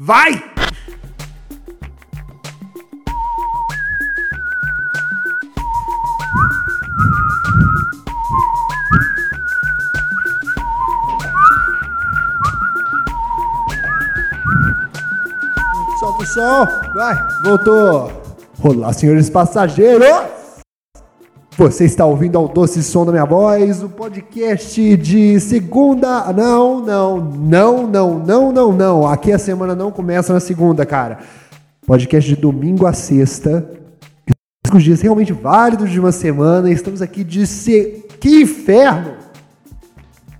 Vai! 0.00 0.32
Solta 16.00 16.22
o 16.22 16.26
som, 16.26 16.66
vai, 16.92 17.16
voltou. 17.44 18.10
Olá, 18.64 18.92
senhores 18.92 19.30
passageiros! 19.30 20.33
Você 21.56 21.84
está 21.84 22.04
ouvindo 22.04 22.36
ao 22.36 22.48
doce 22.48 22.82
som 22.82 23.06
da 23.06 23.12
minha 23.12 23.24
voz, 23.24 23.80
o 23.80 23.88
podcast 23.88 24.96
de 24.96 25.38
segunda. 25.38 26.32
Não, 26.32 26.80
não, 26.80 27.20
não, 27.20 27.86
não, 27.86 28.18
não, 28.18 28.52
não, 28.52 28.72
não. 28.72 29.06
Aqui 29.06 29.30
a 29.30 29.38
semana 29.38 29.72
não 29.72 29.92
começa 29.92 30.32
na 30.32 30.40
segunda, 30.40 30.84
cara. 30.84 31.20
Podcast 31.86 32.28
de 32.28 32.40
domingo 32.40 32.86
a 32.86 32.92
sexta. 32.92 33.70
Os 34.74 34.82
dias 34.82 35.00
realmente 35.00 35.32
válidos 35.32 35.90
de 35.90 36.00
uma 36.00 36.10
semana. 36.10 36.72
Estamos 36.72 37.00
aqui 37.00 37.22
de 37.22 37.46
ser. 37.46 38.08
Que 38.18 38.42
inferno! 38.42 39.12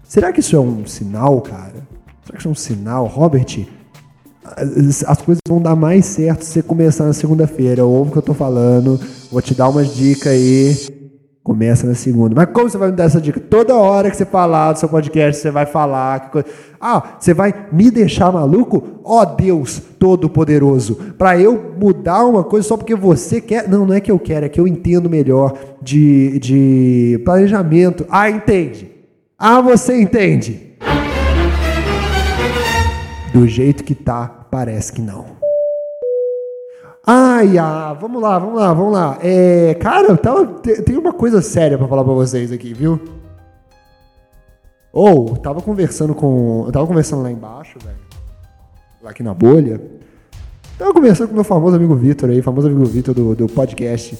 Será 0.03 0.33
que 0.33 0.41
isso 0.41 0.57
é 0.57 0.61
um 0.61 0.85
sinal, 0.85 1.41
cara? 1.43 1.75
Será 2.25 2.33
que 2.33 2.39
isso 2.39 2.49
é 2.49 2.51
um 2.51 2.57
sinal, 2.57 3.07
Robert? 3.07 3.67
As 5.07 5.23
coisas 5.23 5.41
vão 5.49 5.63
dar 5.63 5.77
mais 5.77 6.07
certo 6.07 6.45
se 6.45 6.55
você 6.55 6.63
começar 6.63 7.05
na 7.05 7.13
segunda-feira. 7.13 7.85
Ouve 7.85 8.11
o 8.11 8.13
que 8.13 8.19
eu 8.19 8.23
tô 8.23 8.35
falando. 8.35 9.01
Vou 9.31 9.41
te 9.41 9.55
dar 9.55 9.69
umas 9.69 9.95
dicas 9.95 10.33
aí. 10.33 10.94
Começa 11.45 11.87
na 11.87 11.95
segunda. 11.95 12.35
Mas 12.35 12.47
como 12.55 12.71
você 12.71 12.79
vai 12.79 12.89
me 12.91 12.97
dar 12.97 13.05
essa 13.05 13.21
dica? 13.21 13.39
Toda 13.39 13.75
hora 13.77 14.11
que 14.11 14.17
você 14.17 14.25
falar 14.25 14.73
do 14.73 14.79
seu 14.79 14.89
podcast, 14.89 15.43
você 15.43 15.51
vai 15.51 15.67
falar. 15.67 16.31
coisa- 16.31 16.49
Ah, 16.81 17.17
você 17.21 17.35
vai 17.35 17.53
me 17.71 17.91
deixar 17.91 18.33
maluco? 18.33 18.83
Ó 19.05 19.23
Deus 19.27 19.79
Todo-Poderoso. 19.99 20.95
Para 21.19 21.39
eu 21.39 21.75
mudar 21.79 22.25
uma 22.25 22.43
coisa 22.43 22.67
só 22.67 22.79
porque 22.79 22.95
você 22.95 23.43
quer. 23.43 23.69
Não, 23.69 23.85
não 23.85 23.93
é 23.95 24.01
que 24.01 24.11
eu 24.11 24.19
quero, 24.19 24.47
é 24.47 24.49
que 24.49 24.59
eu 24.59 24.67
entendo 24.67 25.11
melhor 25.11 25.53
de, 25.83 26.39
de 26.39 27.21
planejamento. 27.27 28.07
Ah, 28.09 28.31
entende. 28.31 28.91
Ah, 29.39 29.61
você 29.61 30.01
entende. 30.01 30.73
Do 33.35 33.47
jeito 33.47 33.85
que 33.85 33.95
tá, 33.95 34.27
parece 34.51 34.91
que 34.95 35.03
não. 35.03 35.34
Ai, 37.07 37.59
ah, 37.59 37.93
vamos 38.01 38.23
lá, 38.23 38.39
vamos 38.39 38.57
lá, 38.59 38.73
vamos 38.73 38.93
lá. 38.93 39.19
É, 39.23 39.75
cara, 39.75 40.17
tava, 40.17 40.47
te- 40.47 40.81
tem 40.83 40.97
uma 40.97 41.13
coisa 41.13 41.43
séria 41.43 41.77
pra 41.77 41.87
falar 41.87 42.03
pra 42.03 42.15
vocês 42.15 42.51
aqui, 42.51 42.73
viu? 42.73 42.99
Ou, 44.93 45.37
tava 45.37 45.61
conversando 45.61 46.15
com. 46.15 46.65
Eu 46.67 46.73
tava 46.73 46.87
conversando 46.87 47.23
lá 47.23 47.31
embaixo, 47.31 47.79
velho. 47.85 47.97
Lá 49.03 49.11
aqui 49.11 49.23
na 49.23 49.35
bolha. 49.35 49.81
Tava 50.79 50.93
conversando 50.95 51.29
com 51.29 51.35
meu 51.35 51.45
famoso 51.45 51.77
amigo 51.77 51.95
Vitor 51.95 52.31
aí, 52.31 52.41
famoso 52.41 52.69
amigo 52.69 52.85
Vitor 52.87 53.15
do, 53.15 53.35
do 53.35 53.47
podcast. 53.49 54.19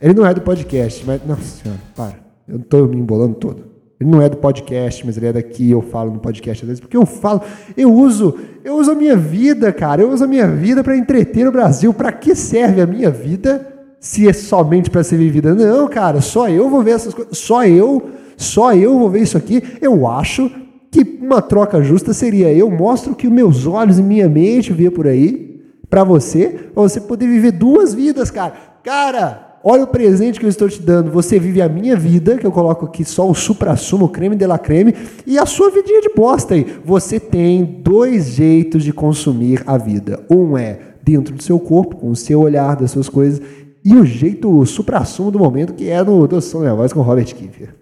Ele 0.00 0.12
não 0.14 0.26
é 0.26 0.34
do 0.34 0.40
podcast, 0.42 1.04
mas. 1.06 1.24
Nossa 1.24 1.42
senhora, 1.42 1.80
para. 1.96 2.16
Eu 2.46 2.58
tô 2.58 2.86
me 2.86 2.96
embolando 2.96 3.34
todo. 3.36 3.75
Ele 3.98 4.10
não 4.10 4.20
é 4.20 4.28
do 4.28 4.36
podcast, 4.36 5.04
mas 5.06 5.16
ele 5.16 5.26
é 5.26 5.32
daqui, 5.32 5.70
eu 5.70 5.80
falo 5.80 6.10
no 6.12 6.18
podcast 6.18 6.62
às 6.62 6.68
vezes, 6.68 6.80
porque 6.80 6.96
eu 6.96 7.06
falo, 7.06 7.40
eu 7.76 7.92
uso, 7.92 8.38
eu 8.62 8.76
uso 8.76 8.90
a 8.90 8.94
minha 8.94 9.16
vida, 9.16 9.72
cara, 9.72 10.02
eu 10.02 10.10
uso 10.10 10.24
a 10.24 10.26
minha 10.26 10.46
vida 10.46 10.84
para 10.84 10.96
entreter 10.96 11.48
o 11.48 11.52
Brasil. 11.52 11.94
Para 11.94 12.12
que 12.12 12.34
serve 12.34 12.80
a 12.80 12.86
minha 12.86 13.10
vida 13.10 13.66
se 13.98 14.28
é 14.28 14.32
somente 14.32 14.90
para 14.90 15.02
ser 15.02 15.16
vivida? 15.16 15.54
Não, 15.54 15.88
cara, 15.88 16.20
só 16.20 16.48
eu 16.48 16.68
vou 16.68 16.82
ver 16.82 16.92
essas 16.92 17.14
coisas, 17.14 17.38
só 17.38 17.64
eu, 17.64 18.10
só 18.36 18.74
eu 18.74 18.98
vou 18.98 19.08
ver 19.08 19.22
isso 19.22 19.38
aqui. 19.38 19.62
Eu 19.80 20.06
acho 20.06 20.50
que 20.90 21.18
uma 21.20 21.40
troca 21.40 21.82
justa 21.82 22.12
seria 22.12 22.52
eu 22.52 22.70
mostro 22.70 23.12
o 23.12 23.16
que 23.16 23.28
meus 23.28 23.66
olhos 23.66 23.98
e 23.98 24.02
minha 24.02 24.28
mente 24.28 24.72
vê 24.72 24.90
por 24.90 25.06
aí 25.06 25.62
para 25.88 26.04
você, 26.04 26.48
pra 26.74 26.82
você 26.82 27.00
poder 27.00 27.26
viver 27.26 27.52
duas 27.52 27.94
vidas, 27.94 28.30
cara. 28.30 28.52
Cara, 28.82 29.45
olha 29.68 29.82
o 29.82 29.88
presente 29.88 30.38
que 30.38 30.46
eu 30.46 30.50
estou 30.50 30.68
te 30.68 30.80
dando. 30.80 31.10
Você 31.10 31.40
vive 31.40 31.60
a 31.60 31.68
minha 31.68 31.96
vida, 31.96 32.38
que 32.38 32.46
eu 32.46 32.52
coloco 32.52 32.86
aqui 32.86 33.04
só 33.04 33.28
o 33.28 33.34
supra-sumo, 33.34 34.04
o 34.04 34.08
creme 34.08 34.36
de 34.36 34.46
la 34.46 34.58
creme, 34.58 34.94
e 35.26 35.36
a 35.36 35.44
sua 35.44 35.72
vidinha 35.72 36.00
de 36.00 36.08
bosta 36.14 36.54
aí. 36.54 36.64
Você 36.84 37.18
tem 37.18 37.64
dois 37.64 38.28
jeitos 38.28 38.84
de 38.84 38.92
consumir 38.92 39.64
a 39.66 39.76
vida. 39.76 40.24
Um 40.30 40.56
é 40.56 40.78
dentro 41.02 41.34
do 41.34 41.42
seu 41.42 41.58
corpo, 41.58 41.96
com 41.96 42.10
o 42.10 42.16
seu 42.16 42.40
olhar, 42.40 42.76
das 42.76 42.92
suas 42.92 43.08
coisas, 43.08 43.42
e 43.84 43.96
o 43.96 44.04
jeito 44.04 44.64
supra-sumo 44.64 45.32
do 45.32 45.38
momento, 45.40 45.74
que 45.74 45.90
é 45.90 46.00
no 46.02 46.28
do 46.28 46.40
Som 46.40 46.58
da 46.58 46.64
Minha 46.66 46.76
Voz 46.76 46.92
com 46.92 47.00
Robert 47.00 47.34
Kiefer. 47.34 47.74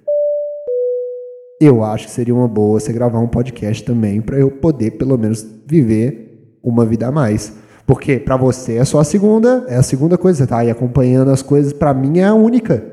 Eu 1.61 1.84
acho 1.84 2.06
que 2.06 2.12
seria 2.12 2.34
uma 2.34 2.49
boa 2.49 2.81
você 2.81 2.94
gravar 2.94 3.19
um 3.19 3.28
podcast 3.28 3.84
também 3.84 4.23
para 4.23 4.39
eu 4.39 4.50
poder 4.50 4.93
pelo 4.93 5.19
menos 5.19 5.47
viver 5.67 6.56
uma 6.62 6.87
vida 6.87 7.09
a 7.09 7.12
mais. 7.12 7.64
Porque 7.87 8.19
para 8.19 8.37
você 8.37 8.77
é 8.77 8.84
só 8.84 9.00
a 9.00 9.05
segunda, 9.05 9.65
é 9.69 9.77
a 9.77 9.83
segunda 9.83 10.17
coisa, 10.17 10.39
você 10.39 10.47
tá 10.47 10.59
aí 10.59 10.71
acompanhando 10.71 11.31
as 11.31 11.43
coisas, 11.43 11.72
para 11.72 11.93
mim 11.93 12.19
é 12.19 12.25
a 12.25 12.34
única. 12.34 12.84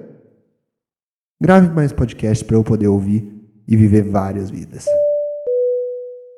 Grave 1.42 1.74
mais 1.74 1.92
podcast 1.92 2.44
para 2.44 2.56
eu 2.56 2.64
poder 2.64 2.88
ouvir 2.88 3.28
e 3.68 3.76
viver 3.76 4.04
várias 4.04 4.50
vidas. 4.50 4.86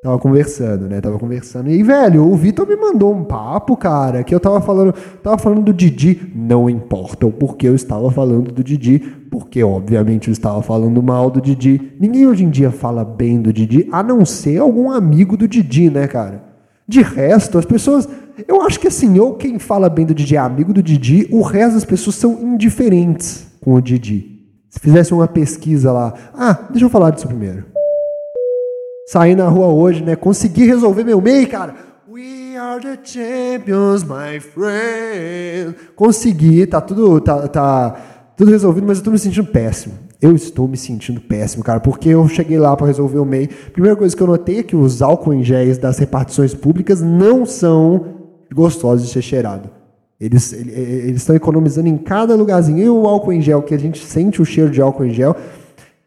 Tava 0.04 0.18
conversando, 0.18 0.86
né? 0.86 1.00
Tava 1.00 1.18
conversando. 1.18 1.70
E, 1.70 1.82
velho, 1.82 2.30
o 2.30 2.36
Vitor 2.36 2.66
me 2.68 2.76
mandou 2.76 3.10
um 3.10 3.24
papo, 3.24 3.74
cara, 3.74 4.22
que 4.22 4.34
eu 4.34 4.38
tava 4.38 4.60
falando. 4.60 4.92
Tava 5.22 5.38
falando 5.38 5.62
do 5.62 5.72
Didi. 5.72 6.30
Não 6.34 6.68
importa 6.68 7.26
o 7.26 7.32
porquê 7.32 7.68
eu 7.68 7.74
estava 7.74 8.10
falando 8.10 8.52
do 8.52 8.62
Didi, 8.62 8.98
porque, 9.30 9.64
obviamente, 9.64 10.28
eu 10.28 10.32
estava 10.32 10.60
falando 10.60 11.02
mal 11.02 11.30
do 11.30 11.40
Didi. 11.40 11.92
Ninguém 11.98 12.26
hoje 12.26 12.44
em 12.44 12.50
dia 12.50 12.70
fala 12.70 13.02
bem 13.02 13.40
do 13.40 13.50
Didi, 13.50 13.88
a 13.90 14.02
não 14.02 14.26
ser 14.26 14.58
algum 14.58 14.90
amigo 14.90 15.38
do 15.38 15.48
Didi, 15.48 15.88
né, 15.88 16.06
cara? 16.06 16.53
De 16.86 17.02
resto, 17.02 17.58
as 17.58 17.64
pessoas. 17.64 18.08
Eu 18.46 18.62
acho 18.62 18.78
que 18.78 18.88
assim, 18.88 19.18
ou 19.18 19.34
quem 19.34 19.58
fala 19.58 19.88
bem 19.88 20.04
do 20.04 20.14
Didi 20.14 20.36
é 20.36 20.38
amigo 20.38 20.72
do 20.72 20.82
Didi, 20.82 21.28
o 21.30 21.40
resto 21.40 21.74
das 21.74 21.84
pessoas 21.84 22.16
são 22.16 22.42
indiferentes 22.42 23.46
com 23.60 23.74
o 23.74 23.80
Didi. 23.80 24.42
Se 24.68 24.80
fizesse 24.80 25.14
uma 25.14 25.28
pesquisa 25.28 25.92
lá. 25.92 26.12
Ah, 26.34 26.66
deixa 26.70 26.84
eu 26.84 26.90
falar 26.90 27.10
disso 27.10 27.28
primeiro. 27.28 27.64
Saí 29.06 29.36
na 29.36 29.48
rua 29.48 29.68
hoje, 29.68 30.02
né? 30.02 30.16
Consegui 30.16 30.66
resolver 30.66 31.04
meu 31.04 31.20
MEI, 31.20 31.46
cara. 31.46 31.74
We 32.08 32.56
are 32.56 32.80
the 32.80 32.98
champions, 33.02 34.02
my 34.02 34.40
friend. 34.40 35.76
Consegui, 35.94 36.66
tá 36.66 36.80
tudo, 36.80 37.20
tá, 37.20 37.48
tá 37.48 37.96
tudo 38.36 38.50
resolvido, 38.50 38.86
mas 38.86 38.98
eu 38.98 39.04
tô 39.04 39.10
me 39.10 39.18
sentindo 39.18 39.46
péssimo. 39.46 39.94
Eu 40.24 40.34
estou 40.34 40.66
me 40.66 40.74
sentindo 40.78 41.20
péssimo, 41.20 41.62
cara, 41.62 41.80
porque 41.80 42.08
eu 42.08 42.26
cheguei 42.28 42.58
lá 42.58 42.74
para 42.74 42.86
resolver 42.86 43.18
o 43.18 43.26
MEI. 43.26 43.46
Primeira 43.74 43.94
coisa 43.94 44.16
que 44.16 44.22
eu 44.22 44.26
notei 44.26 44.60
é 44.60 44.62
que 44.62 44.74
os 44.74 45.02
álcool 45.02 45.34
em 45.34 45.44
géis 45.44 45.76
das 45.76 45.98
repartições 45.98 46.54
públicas 46.54 47.02
não 47.02 47.44
são 47.44 48.06
gostosos 48.50 49.06
de 49.06 49.12
ser 49.12 49.20
cheirado. 49.20 49.68
Eles 50.18 50.50
ele- 50.54 50.70
eles 50.72 51.20
estão 51.20 51.36
economizando 51.36 51.88
em 51.88 51.98
cada 51.98 52.34
lugarzinho. 52.34 52.78
E 52.78 52.88
o 52.88 53.06
álcool 53.06 53.34
em 53.34 53.42
gel, 53.42 53.60
que 53.60 53.74
a 53.74 53.78
gente 53.78 54.02
sente 54.02 54.40
o 54.40 54.46
cheiro 54.46 54.70
de 54.70 54.80
álcool 54.80 55.04
em 55.04 55.10
gel, 55.10 55.36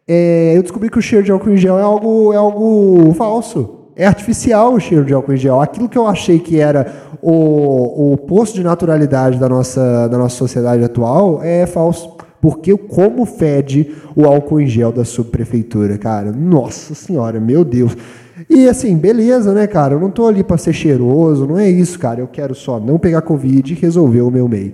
é, 0.08 0.54
eu 0.58 0.64
descobri 0.64 0.90
que 0.90 0.98
o 0.98 1.02
cheiro 1.02 1.24
de 1.24 1.32
álcool 1.32 1.52
em 1.52 1.58
gel 1.58 1.78
é 1.78 1.84
algo, 1.84 2.34
é 2.34 2.38
algo 2.38 3.14
falso. 3.14 3.70
É 3.96 4.08
artificial 4.08 4.74
o 4.74 4.80
cheiro 4.80 5.06
de 5.06 5.14
álcool 5.14 5.34
em 5.34 5.38
gel. 5.38 5.62
Aquilo 5.62 5.88
que 5.88 5.98
eu 5.98 6.08
achei 6.08 6.40
que 6.40 6.60
era 6.60 6.92
o, 7.22 8.14
o 8.14 8.18
posto 8.18 8.56
de 8.56 8.64
naturalidade 8.64 9.38
da 9.38 9.48
nossa, 9.48 10.08
da 10.08 10.18
nossa 10.18 10.36
sociedade 10.36 10.84
atual 10.84 11.40
é 11.44 11.68
falso. 11.68 12.17
Porque 12.42 12.76
como 12.78 13.26
fede 13.26 13.92
o 14.16 14.26
álcool 14.26 14.62
em 14.62 14.68
gel 14.68 14.92
da 14.92 15.04
subprefeitura, 15.04 15.98
cara. 15.98 16.32
Nossa 16.32 16.94
senhora, 16.94 17.40
meu 17.40 17.64
Deus. 17.64 17.96
E 18.50 18.70
assim, 18.70 18.96
beleza, 18.96 19.54
né, 19.54 19.66
cara? 19.66 19.96
Eu 19.96 20.00
não 20.00 20.12
tô 20.12 20.28
ali 20.28 20.44
pra 20.44 20.58
ser 20.58 20.74
cheiroso, 20.74 21.48
não 21.48 21.58
é 21.58 21.70
isso, 21.70 21.98
cara. 21.98 22.20
Eu 22.20 22.28
quero 22.28 22.54
só 22.54 22.80
não 22.80 23.00
pegar 23.00 23.22
Covid 23.22 23.74
e 23.74 23.76
resolver 23.76 24.22
o 24.22 24.30
meu 24.30 24.48
meio. 24.48 24.74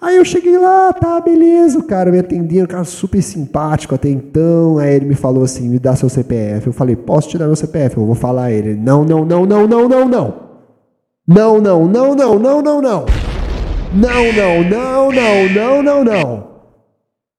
Aí 0.00 0.16
eu 0.16 0.24
cheguei 0.24 0.58
lá, 0.58 0.92
tá, 0.92 1.18
beleza, 1.20 1.78
o 1.78 1.84
cara 1.84 2.10
me 2.10 2.18
atendendo, 2.18 2.64
um 2.64 2.66
cara 2.66 2.84
super 2.84 3.22
simpático 3.22 3.94
até 3.94 4.08
então. 4.08 4.76
Aí 4.78 4.96
ele 4.96 5.06
me 5.06 5.14
falou 5.14 5.44
assim: 5.44 5.68
me 5.68 5.78
dá 5.78 5.96
seu 5.96 6.08
CPF. 6.08 6.66
Eu 6.66 6.72
falei: 6.72 6.96
posso 6.96 7.30
te 7.30 7.38
dar 7.38 7.46
meu 7.46 7.56
CPF? 7.56 7.96
Eu 7.96 8.04
vou 8.04 8.14
falar 8.14 8.44
a. 8.44 8.52
Ele, 8.52 8.74
Não, 8.74 9.04
não, 9.04 9.24
não, 9.24 9.46
não, 9.46 9.66
não, 9.66 9.88
não, 9.88 10.08
não. 10.08 10.34
Não, 11.26 11.58
não, 11.58 11.86
não, 11.88 12.14
não, 12.14 12.38
não, 12.38 12.62
não, 12.62 12.82
não. 12.82 13.06
Não, 13.94 14.32
não, 14.32 14.64
não, 14.68 15.12
não, 15.12 15.48
não, 15.54 15.82
não, 15.82 16.04
não. 16.04 16.53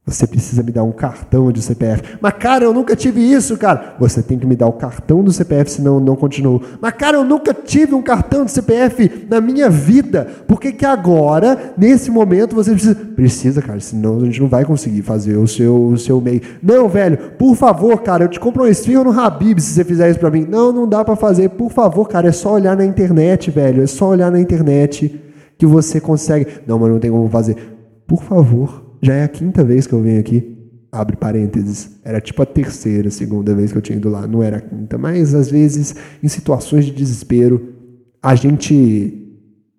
Você 0.08 0.28
precisa 0.28 0.62
me 0.62 0.72
dar 0.72 0.84
um 0.84 0.92
cartão 0.92 1.52
de 1.52 1.60
CPF. 1.64 2.20
Mas, 2.22 2.34
cara, 2.34 2.64
eu 2.64 2.72
nunca 2.72 2.96
tive 2.96 3.20
isso, 3.22 3.58
cara. 3.58 3.96
Você 4.00 4.22
tem 4.22 4.38
que 4.38 4.46
me 4.46 4.56
dar 4.56 4.68
o 4.68 4.74
cartão 4.74 5.24
do 5.24 5.34
CPF, 5.34 5.72
senão 5.72 5.96
eu 5.96 6.00
não 6.00 6.16
continuo. 6.16 6.62
Mas, 6.80 6.94
cara, 6.94 7.18
eu 7.18 7.24
nunca 7.24 7.52
tive 7.56 7.96
um 7.96 8.04
cartão 8.04 8.46
de 8.46 8.52
CPF 8.52 9.26
na 9.28 9.42
minha 9.42 9.68
vida. 9.68 10.28
Por 10.48 10.62
que, 10.62 10.72
que 10.72 10.86
agora, 10.86 11.74
nesse 11.76 12.12
momento, 12.12 12.54
você 12.54 12.72
precisa. 12.72 12.94
Precisa, 12.94 13.62
cara, 13.64 13.80
senão 13.80 14.18
a 14.18 14.26
gente 14.26 14.40
não 14.40 14.48
vai 14.48 14.64
conseguir 14.64 15.02
fazer 15.02 15.38
o 15.38 15.48
seu, 15.48 15.88
o 15.88 15.98
seu 15.98 16.22
MEI. 16.22 16.40
Não, 16.62 16.88
velho, 16.88 17.18
por 17.40 17.56
favor, 17.56 18.00
cara, 18.04 18.26
eu 18.26 18.28
te 18.28 18.40
compro 18.40 18.64
um 18.64 18.68
esfirro 18.68 19.06
no 19.06 19.20
Habib 19.20 19.60
se 19.60 19.74
você 19.74 19.84
fizer 19.84 20.12
isso 20.12 20.20
pra 20.20 20.30
mim. 20.30 20.46
Não, 20.48 20.72
não 20.72 20.88
dá 20.88 21.04
pra 21.04 21.16
fazer. 21.16 21.50
Por 21.50 21.72
favor, 21.72 22.08
cara, 22.08 22.28
é 22.28 22.32
só 22.32 22.54
olhar 22.54 22.78
na 22.78 22.86
internet, 22.86 23.50
velho. 23.50 23.82
É 23.82 23.88
só 23.88 24.10
olhar 24.10 24.32
na 24.32 24.40
internet 24.40 25.20
que 25.58 25.66
você 25.66 26.00
consegue. 26.00 26.46
Não, 26.68 26.78
mas 26.78 26.92
não 26.92 27.00
tem 27.00 27.10
como 27.10 27.28
fazer. 27.28 27.58
Por 28.06 28.22
favor. 28.22 28.85
Já 29.02 29.14
é 29.14 29.24
a 29.24 29.28
quinta 29.28 29.64
vez 29.64 29.88
que 29.88 29.94
eu 29.94 30.02
venho 30.02 30.20
aqui. 30.20 30.56
Abre 30.92 31.16
parênteses. 31.16 32.00
Era 32.04 32.22
tipo 32.22 32.42
a 32.42 32.46
terceira, 32.46 33.10
segunda 33.12 33.54
vez 33.54 33.72
que 33.72 33.78
eu 33.78 33.82
tinha 33.82 33.98
ido 33.98 34.10
lá. 34.10 34.26
Não 34.28 34.42
era 34.42 34.58
a 34.58 34.62
quinta. 34.62 34.98
Mas 34.98 35.34
às 35.34 35.50
vezes, 35.50 35.96
em 36.24 36.28
situações 36.28 36.86
de 36.86 36.92
desespero, 36.92 37.74
a 38.22 38.34
gente 38.36 39.26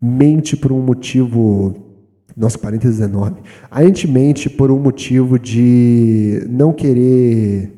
mente 0.00 0.56
por 0.56 0.72
um 0.72 0.80
motivo. 0.80 1.74
Nossa, 2.36 2.58
parênteses 2.58 3.00
enorme. 3.00 3.38
A 3.70 3.82
gente 3.82 4.06
mente 4.06 4.50
por 4.50 4.70
um 4.70 4.78
motivo 4.78 5.38
de 5.38 6.46
não 6.50 6.72
querer 6.72 7.72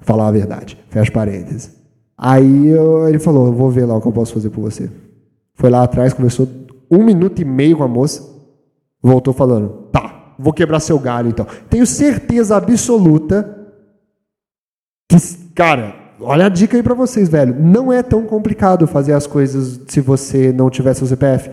falar 0.00 0.28
a 0.28 0.32
verdade. 0.32 0.78
Fecha 0.88 1.12
parênteses. 1.12 1.78
Aí 2.16 2.68
eu, 2.68 3.08
ele 3.08 3.18
falou: 3.18 3.52
vou 3.52 3.70
ver 3.70 3.86
lá 3.86 3.96
o 3.96 4.00
que 4.00 4.08
eu 4.08 4.12
posso 4.12 4.34
fazer 4.34 4.50
por 4.50 4.60
você. 4.60 4.90
Foi 5.54 5.70
lá 5.70 5.82
atrás, 5.82 6.12
conversou 6.12 6.48
um 6.90 7.04
minuto 7.04 7.40
e 7.40 7.44
meio 7.44 7.76
com 7.76 7.84
a 7.84 7.88
moça, 7.88 8.22
voltou 9.02 9.32
falando: 9.32 9.88
tá, 9.92 10.09
vou 10.40 10.52
quebrar 10.52 10.80
seu 10.80 10.98
galho 10.98 11.28
então. 11.28 11.46
Tenho 11.68 11.86
certeza 11.86 12.56
absoluta 12.56 13.58
que, 15.08 15.16
cara, 15.54 15.94
olha 16.20 16.46
a 16.46 16.48
dica 16.48 16.76
aí 16.76 16.82
para 16.82 16.94
vocês, 16.94 17.28
velho. 17.28 17.54
Não 17.58 17.92
é 17.92 18.02
tão 18.02 18.24
complicado 18.24 18.86
fazer 18.86 19.12
as 19.12 19.26
coisas 19.26 19.80
se 19.88 20.00
você 20.00 20.52
não 20.52 20.70
tiver 20.70 20.94
seu 20.94 21.06
CPF. 21.06 21.50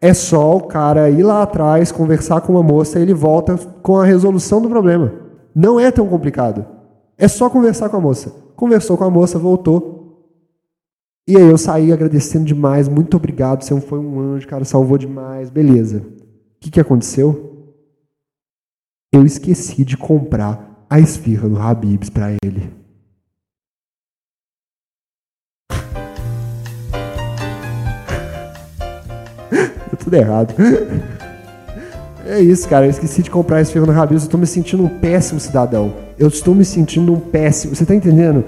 É 0.00 0.14
só 0.14 0.56
o 0.56 0.62
cara 0.62 1.10
ir 1.10 1.22
lá 1.22 1.42
atrás, 1.42 1.90
conversar 1.90 2.40
com 2.40 2.52
uma 2.52 2.62
moça 2.62 2.98
e 2.98 3.02
ele 3.02 3.14
volta 3.14 3.56
com 3.82 3.98
a 3.98 4.04
resolução 4.04 4.60
do 4.60 4.68
problema. 4.68 5.12
Não 5.54 5.80
é 5.80 5.90
tão 5.90 6.06
complicado. 6.06 6.64
É 7.16 7.26
só 7.26 7.50
conversar 7.50 7.88
com 7.88 7.96
a 7.96 8.00
moça. 8.00 8.32
Conversou 8.54 8.96
com 8.96 9.04
a 9.04 9.10
moça, 9.10 9.38
voltou. 9.38 9.98
E 11.26 11.36
aí 11.36 11.42
eu 11.42 11.58
saí 11.58 11.92
agradecendo 11.92 12.44
demais. 12.44 12.88
Muito 12.88 13.16
obrigado. 13.16 13.62
Você 13.62 13.78
foi 13.80 13.98
um 13.98 14.20
anjo, 14.20 14.46
cara. 14.46 14.64
Salvou 14.64 14.96
demais. 14.96 15.50
Beleza. 15.50 15.98
O 15.98 16.60
que, 16.60 16.70
que 16.70 16.80
aconteceu? 16.80 17.47
Eu 19.10 19.24
esqueci 19.24 19.86
de 19.86 19.96
comprar 19.96 20.84
a 20.90 21.00
esfirra 21.00 21.48
do 21.48 21.58
Habibs 21.58 22.10
para 22.10 22.36
ele. 22.44 22.70
tudo 29.98 30.14
errado. 30.14 30.54
É 32.30 32.40
isso, 32.40 32.68
cara. 32.68 32.84
Eu 32.84 32.90
esqueci 32.90 33.22
de 33.22 33.30
comprar 33.30 33.62
esse 33.62 33.72
ferro 33.72 33.86
no 33.86 33.98
Habib's. 33.98 34.24
Eu 34.24 34.26
estou 34.26 34.38
me 34.38 34.46
sentindo 34.46 34.84
um 34.84 34.98
péssimo 35.00 35.40
cidadão. 35.40 35.94
Eu 36.18 36.28
estou 36.28 36.54
me 36.54 36.62
sentindo 36.62 37.10
um 37.10 37.18
péssimo. 37.18 37.74
Você 37.74 37.84
está 37.84 37.94
entendendo? 37.94 38.44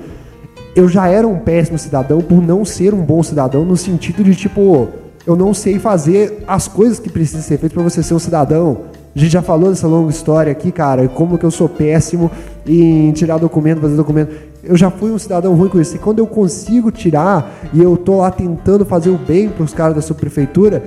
Eu 0.77 0.87
já 0.87 1.09
era 1.09 1.27
um 1.27 1.39
péssimo 1.39 1.79
cidadão 1.79 2.21
por 2.21 2.43
não 2.43 2.63
ser 2.63 2.93
um 2.93 3.03
bom 3.03 3.23
cidadão, 3.23 3.65
no 3.65 3.79
sentido 3.79 4.23
de 4.23 4.35
tipo, 4.35 4.91
eu 5.27 5.35
não 5.35 5.55
sei 5.55 5.79
fazer 5.79 6.45
as 6.47 6.69
coisas 6.69 7.01
que 7.01 7.09
precisam 7.09 7.41
ser 7.41 7.57
feitas 7.57 7.73
para 7.73 7.83
você 7.83 8.03
ser 8.03 8.13
um 8.13 8.19
cidadão. 8.19 8.83
A 9.15 9.19
gente 9.19 9.33
já 9.33 9.43
falou 9.43 9.71
dessa 9.71 9.89
longa 9.89 10.11
história 10.11 10.53
aqui, 10.53 10.71
cara, 10.71 11.09
como 11.09 11.37
que 11.37 11.45
eu 11.45 11.51
sou 11.51 11.69
péssimo 11.69 12.31
em 12.65 13.11
tirar 13.13 13.39
documento, 13.39 13.81
fazer 13.81 13.97
documento. 13.97 14.33
Eu 14.63 14.77
já 14.77 14.89
fui 14.89 15.11
um 15.11 15.19
cidadão 15.19 15.55
ruim 15.55 15.69
com 15.69 15.81
isso. 15.81 15.97
E 15.97 15.99
quando 15.99 16.21
eu 16.21 16.27
consigo 16.27 16.93
tirar 16.93 17.53
e 17.73 17.83
eu 17.83 17.97
tô 17.97 18.19
lá 18.19 18.31
tentando 18.31 18.85
fazer 18.85 19.11
o 19.11 19.19
bem 19.19 19.49
para 19.49 19.65
os 19.65 19.75
caras 19.75 19.97
da 19.97 20.03
subprefeitura, 20.03 20.85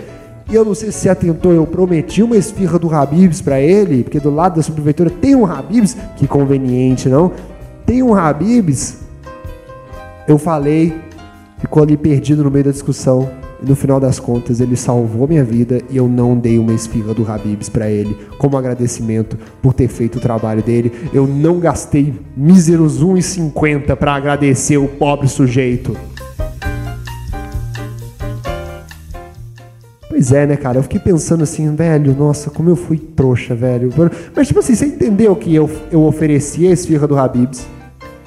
e 0.49 0.55
eu 0.55 0.63
não 0.63 0.73
sei 0.73 0.91
se 0.91 0.99
você 0.99 1.09
atentou, 1.09 1.51
eu 1.51 1.65
prometi 1.65 2.23
uma 2.23 2.37
esfirra 2.37 2.79
do 2.79 2.93
Habibs 2.93 3.41
para 3.41 3.59
ele, 3.59 4.03
porque 4.03 4.19
do 4.19 4.33
lado 4.33 4.55
da 4.55 4.61
subprefeitura 4.61 5.09
tem 5.09 5.35
um 5.35 5.45
Habibs, 5.45 5.97
que 6.15 6.25
conveniente, 6.25 7.09
não? 7.09 7.31
Tem 7.85 8.01
um 8.01 8.15
Habibs. 8.15 8.99
Eu 10.27 10.37
falei, 10.37 10.93
ficou 11.57 11.83
ali 11.83 11.97
perdido 11.97 12.43
no 12.43 12.51
meio 12.51 12.65
da 12.65 12.71
discussão. 12.71 13.42
No 13.65 13.77
final 13.77 13.97
das 13.97 14.19
contas, 14.19 14.59
ele 14.59 14.75
salvou 14.75 15.25
minha 15.25 15.43
vida 15.43 15.81
e 15.89 15.95
eu 15.95 16.07
não 16.07 16.37
dei 16.37 16.59
uma 16.59 16.73
esfirra 16.73 17.13
do 17.13 17.29
Habibs 17.29 17.69
para 17.69 17.89
ele, 17.89 18.17
como 18.37 18.57
agradecimento 18.57 19.37
por 19.61 19.73
ter 19.73 19.87
feito 19.87 20.17
o 20.17 20.21
trabalho 20.21 20.61
dele. 20.61 20.91
Eu 21.13 21.25
não 21.25 21.59
gastei 21.59 22.13
míseros 22.35 23.01
1,50 23.01 23.95
para 23.95 24.15
agradecer 24.15 24.77
o 24.77 24.89
pobre 24.89 25.29
sujeito. 25.29 25.95
Pois 30.09 30.31
é, 30.33 30.45
né, 30.45 30.57
cara? 30.57 30.77
Eu 30.77 30.83
fiquei 30.83 30.99
pensando 30.99 31.43
assim, 31.43 31.73
velho, 31.73 32.13
nossa, 32.13 32.49
como 32.49 32.69
eu 32.69 32.75
fui 32.75 32.97
trouxa, 32.97 33.55
velho. 33.55 33.89
Mas, 34.35 34.47
tipo 34.47 34.59
assim, 34.59 34.75
você 34.75 34.87
entendeu 34.87 35.35
que 35.37 35.55
eu, 35.55 35.69
eu 35.89 36.03
ofereci 36.03 36.67
a 36.67 36.71
esfirra 36.71 37.07
do 37.07 37.17
Habibs? 37.17 37.65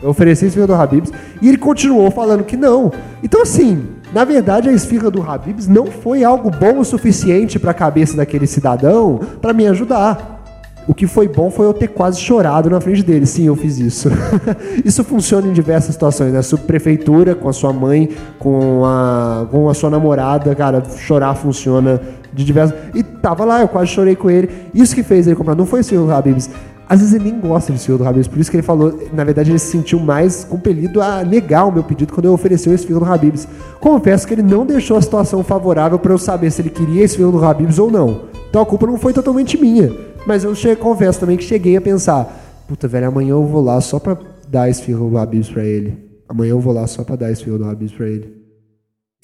Eu 0.02 0.10
ofereci 0.10 0.46
a 0.46 0.48
esfirra 0.48 0.66
do 0.66 0.74
Habibs 0.74 1.12
e 1.40 1.48
ele 1.48 1.58
continuou 1.58 2.10
falando 2.10 2.42
que 2.44 2.56
não. 2.56 2.90
Então, 3.22 3.42
assim, 3.42 3.82
na 4.16 4.24
verdade, 4.24 4.70
a 4.70 4.72
esfirra 4.72 5.10
do 5.10 5.20
Habibs 5.20 5.68
não 5.68 5.88
foi 5.88 6.24
algo 6.24 6.50
bom 6.50 6.78
o 6.78 6.84
suficiente 6.86 7.58
para 7.58 7.72
a 7.72 7.74
cabeça 7.74 8.16
daquele 8.16 8.46
cidadão 8.46 9.20
para 9.42 9.52
me 9.52 9.66
ajudar. 9.66 10.42
O 10.88 10.94
que 10.94 11.06
foi 11.06 11.28
bom 11.28 11.50
foi 11.50 11.66
eu 11.66 11.74
ter 11.74 11.88
quase 11.88 12.18
chorado 12.18 12.70
na 12.70 12.80
frente 12.80 13.02
dele. 13.02 13.26
Sim, 13.26 13.44
eu 13.48 13.54
fiz 13.54 13.78
isso. 13.78 14.08
isso 14.82 15.04
funciona 15.04 15.46
em 15.46 15.52
diversas 15.52 15.92
situações. 15.92 16.32
Né? 16.32 16.40
subprefeitura, 16.40 17.34
com 17.34 17.46
a 17.46 17.52
sua 17.52 17.74
mãe, 17.74 18.08
com 18.38 18.86
a, 18.86 19.46
com 19.50 19.68
a 19.68 19.74
sua 19.74 19.90
namorada, 19.90 20.54
cara, 20.54 20.82
chorar 20.96 21.34
funciona 21.34 22.00
de 22.32 22.42
diversas. 22.42 22.74
E 22.94 23.02
tava 23.02 23.44
lá, 23.44 23.60
eu 23.60 23.69
quase 23.69 23.90
chorei 23.90 24.16
com 24.16 24.30
ele. 24.30 24.48
Isso 24.72 24.94
que 24.94 25.02
fez 25.02 25.26
ele 25.26 25.36
comprar. 25.36 25.54
Não 25.54 25.66
foi 25.66 25.80
o 25.80 25.84
senhor 25.84 26.10
Habibs. 26.10 26.48
Às 26.88 27.00
vezes 27.00 27.14
ele 27.14 27.32
nem 27.32 27.40
gosta 27.40 27.72
de 27.72 27.80
senhor 27.80 27.98
do 27.98 28.06
Habibs, 28.06 28.28
por 28.28 28.38
isso 28.38 28.48
que 28.48 28.56
ele 28.56 28.62
falou, 28.62 28.96
na 29.12 29.24
verdade 29.24 29.50
ele 29.50 29.58
se 29.58 29.72
sentiu 29.72 29.98
mais 29.98 30.44
compelido 30.44 31.02
a 31.02 31.24
negar 31.24 31.66
o 31.66 31.72
meu 31.72 31.82
pedido 31.82 32.12
quando 32.12 32.26
eu 32.26 32.32
ofereci 32.32 32.70
esse 32.70 32.86
filho 32.86 33.00
do 33.00 33.04
Habibs. 33.04 33.48
Confesso 33.80 34.26
que 34.26 34.34
ele 34.34 34.42
não 34.42 34.64
deixou 34.64 34.96
a 34.96 35.02
situação 35.02 35.42
favorável 35.42 35.98
para 35.98 36.12
eu 36.12 36.18
saber 36.18 36.50
se 36.50 36.62
ele 36.62 36.70
queria 36.70 37.02
esse 37.02 37.16
filho 37.16 37.32
do 37.32 37.44
Habibs 37.44 37.78
ou 37.80 37.90
não. 37.90 38.26
Então 38.48 38.62
a 38.62 38.66
culpa 38.66 38.86
não 38.86 38.96
foi 38.96 39.12
totalmente 39.12 39.58
minha. 39.58 39.90
Mas 40.26 40.44
eu 40.44 40.54
cheguei, 40.54 40.76
confesso 40.76 41.18
também 41.18 41.36
que 41.36 41.42
cheguei 41.42 41.76
a 41.76 41.80
pensar, 41.80 42.64
puta, 42.68 42.86
velho, 42.86 43.08
amanhã 43.08 43.32
eu 43.32 43.44
vou 43.44 43.62
lá 43.62 43.80
só 43.80 43.98
pra 43.98 44.16
dar 44.48 44.68
esse 44.68 44.82
fio 44.82 45.10
do 45.10 45.18
Habibs 45.18 45.48
pra 45.48 45.64
ele. 45.64 45.98
Amanhã 46.28 46.50
eu 46.50 46.60
vou 46.60 46.72
lá 46.72 46.86
só 46.86 47.02
pra 47.02 47.16
dar 47.16 47.32
esse 47.32 47.42
fio 47.42 47.58
do 47.58 47.64
Habibs 47.64 47.92
pra 47.92 48.08
ele. 48.08 48.32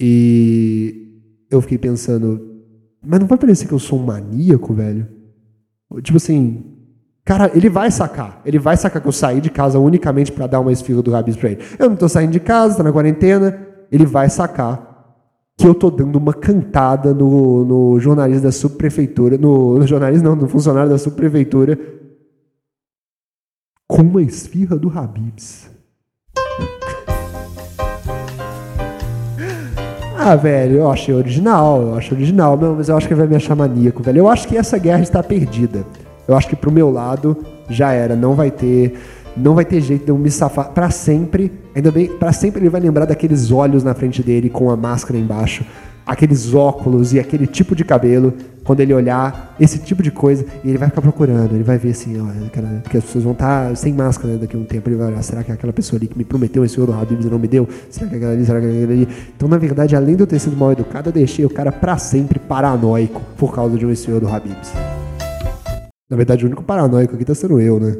E 0.01 1.21
eu 1.49 1.61
fiquei 1.61 1.77
pensando, 1.77 2.41
mas 3.01 3.21
não 3.21 3.27
vai 3.27 3.37
parecer 3.37 3.67
que 3.67 3.73
eu 3.73 3.79
sou 3.79 3.99
um 3.99 4.03
maníaco, 4.03 4.73
velho? 4.73 5.07
Tipo 6.01 6.17
assim, 6.17 6.72
cara, 7.25 7.51
ele 7.53 7.69
vai 7.69 7.91
sacar. 7.91 8.41
Ele 8.45 8.59
vai 8.59 8.77
sacar 8.77 9.01
que 9.01 9.07
eu 9.07 9.11
saí 9.11 9.41
de 9.41 9.49
casa 9.49 9.79
unicamente 9.79 10.31
para 10.31 10.47
dar 10.47 10.59
uma 10.59 10.71
esfirra 10.71 11.01
do 11.01 11.15
Habibs 11.15 11.37
pra 11.37 11.51
ele. 11.51 11.63
Eu 11.79 11.89
não 11.89 11.95
tô 11.95 12.09
saindo 12.09 12.31
de 12.31 12.39
casa, 12.39 12.77
tá 12.77 12.83
na 12.83 12.91
quarentena. 12.91 13.67
Ele 13.91 14.05
vai 14.05 14.29
sacar 14.29 14.93
que 15.57 15.67
eu 15.67 15.75
tô 15.75 15.89
dando 15.89 16.17
uma 16.17 16.33
cantada 16.33 17.13
no, 17.13 17.63
no 17.63 17.97
jornalista 17.99 18.43
da 18.43 18.51
subprefeitura, 18.51 19.37
no, 19.37 19.77
no 19.77 19.87
jornalista 19.87 20.27
não, 20.27 20.35
no 20.35 20.47
funcionário 20.47 20.89
da 20.89 20.97
subprefeitura, 20.97 21.79
com 23.87 24.01
uma 24.01 24.21
esfirra 24.21 24.75
do 24.75 24.89
Habibs. 24.89 25.69
ah, 30.17 30.35
velho, 30.35 30.77
eu 30.77 30.89
achei 30.89 31.13
original, 31.13 31.83
eu 31.83 31.93
acho 31.95 32.15
original, 32.15 32.57
não, 32.57 32.75
mas 32.75 32.89
eu 32.89 32.97
acho 32.97 33.07
que 33.07 33.13
vai 33.13 33.27
me 33.27 33.35
achar 33.35 33.55
maníaco, 33.55 34.01
velho. 34.01 34.17
Eu 34.19 34.27
acho 34.27 34.47
que 34.47 34.57
essa 34.57 34.79
guerra 34.79 35.03
está 35.03 35.21
perdida. 35.21 35.85
Eu 36.27 36.35
acho 36.35 36.47
que 36.47 36.55
pro 36.55 36.71
meu 36.71 36.89
lado 36.89 37.37
já 37.69 37.91
era, 37.91 38.15
não 38.15 38.35
vai 38.35 38.51
ter 38.51 38.93
não 39.35 39.55
vai 39.55 39.65
ter 39.65 39.81
jeito 39.81 40.05
de 40.05 40.11
eu 40.11 40.17
me 40.17 40.29
safar 40.29 40.69
para 40.69 40.89
sempre. 40.89 41.51
Ainda 41.75 41.91
bem, 41.91 42.07
para 42.07 42.31
sempre 42.31 42.61
ele 42.61 42.69
vai 42.69 42.79
lembrar 42.79 43.05
daqueles 43.05 43.51
olhos 43.51 43.83
na 43.83 43.93
frente 43.93 44.21
dele 44.21 44.49
com 44.49 44.69
a 44.69 44.77
máscara 44.77 45.19
embaixo, 45.19 45.65
aqueles 46.05 46.53
óculos 46.53 47.13
e 47.13 47.19
aquele 47.19 47.47
tipo 47.47 47.75
de 47.75 47.83
cabelo. 47.83 48.33
Quando 48.63 48.79
ele 48.79 48.93
olhar 48.93 49.55
esse 49.59 49.77
tipo 49.77 50.01
de 50.01 50.09
coisa, 50.09 50.45
e 50.63 50.69
ele 50.69 50.77
vai 50.77 50.87
ficar 50.87 51.01
procurando, 51.01 51.53
ele 51.53 51.63
vai 51.63 51.77
ver 51.77 51.89
assim, 51.89 52.17
ó, 52.21 52.27
porque 52.81 52.97
as 52.97 53.03
pessoas 53.03 53.25
vão 53.25 53.33
estar 53.33 53.67
tá 53.67 53.75
sem 53.75 53.91
máscara 53.91 54.35
né, 54.35 54.39
daqui 54.39 54.55
a 54.55 54.59
um 54.59 54.63
tempo. 54.63 54.87
Ele 54.87 54.95
vai 54.95 55.07
olhar, 55.07 55.21
será 55.21 55.43
que 55.43 55.51
é 55.51 55.53
aquela 55.53 55.73
pessoa 55.73 55.99
ali 55.99 56.07
que 56.07 56.17
me 56.17 56.23
prometeu 56.23 56.63
esse 56.63 56.79
ouro 56.79 56.93
Habibs 56.93 57.25
e 57.25 57.29
não 57.29 57.39
me 57.39 57.47
deu? 57.49 57.67
Será 57.89 58.07
que 58.07 58.13
é 58.13 58.17
aquela 58.17 58.31
ali? 58.31 58.45
Será 58.45 58.61
que 58.61 58.67
é 58.67 58.69
aquela 58.69 58.93
ali? 58.93 59.07
Então, 59.35 59.49
na 59.49 59.57
verdade, 59.57 59.97
além 59.97 60.15
de 60.15 60.23
eu 60.23 60.27
ter 60.27 60.39
sido 60.39 60.55
mal 60.55 60.71
educado, 60.71 61.09
eu 61.09 61.13
deixei 61.13 61.43
o 61.43 61.49
cara 61.49 61.73
para 61.73 61.97
sempre 61.97 62.39
paranoico 62.39 63.21
por 63.35 63.53
causa 63.53 63.77
de 63.77 63.85
um 63.85 63.93
senhor 63.93 64.21
do 64.21 64.29
Habibs. 64.29 64.71
Na 66.13 66.17
verdade, 66.17 66.45
o 66.45 66.47
único 66.47 66.63
paranoico 66.63 67.15
aqui 67.15 67.25
tá 67.25 67.33
sendo 67.33 67.59
eu, 67.59 67.79
né? 67.79 67.97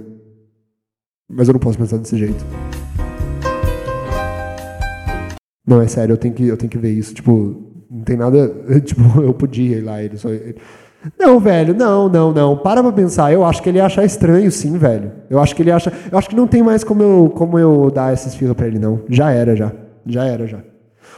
Mas 1.27 1.47
eu 1.47 1.53
não 1.53 1.59
posso 1.59 1.79
pensar 1.79 1.97
desse 1.97 2.15
jeito. 2.15 2.45
Não, 5.65 5.81
é 5.81 5.87
sério, 5.87 6.13
eu 6.13 6.17
tenho 6.17 6.31
que, 6.31 6.47
eu 6.47 6.55
tenho 6.55 6.69
que 6.69 6.77
ver 6.77 6.91
isso. 6.91 7.11
Tipo, 7.11 7.73
não 7.89 8.03
tem 8.03 8.15
nada. 8.15 8.53
Tipo, 8.85 9.19
eu 9.19 9.33
podia 9.33 9.77
ir 9.77 9.81
lá, 9.81 9.99
ele 10.03 10.15
só. 10.15 10.29
Não, 11.19 11.39
velho, 11.39 11.73
não, 11.73 12.07
não, 12.07 12.31
não. 12.31 12.55
Para 12.55 12.83
pra 12.83 12.91
pensar. 12.91 13.33
Eu 13.33 13.43
acho 13.43 13.63
que 13.63 13.69
ele 13.69 13.79
ia 13.79 13.85
achar 13.87 14.05
estranho, 14.05 14.51
sim, 14.51 14.77
velho. 14.77 15.11
Eu 15.27 15.39
acho 15.39 15.55
que 15.55 15.63
ele 15.63 15.71
acha. 15.71 15.91
Eu 16.11 16.15
acho 16.15 16.29
que 16.29 16.35
não 16.35 16.45
tem 16.45 16.61
mais 16.61 16.83
como 16.83 17.01
eu, 17.01 17.33
como 17.35 17.57
eu 17.57 17.89
dar 17.89 18.13
essas 18.13 18.35
filas 18.35 18.55
pra 18.55 18.67
ele, 18.67 18.77
não. 18.77 19.01
Já 19.09 19.31
era, 19.31 19.55
já. 19.55 19.71
Já 20.05 20.23
era, 20.23 20.45
já. 20.45 20.59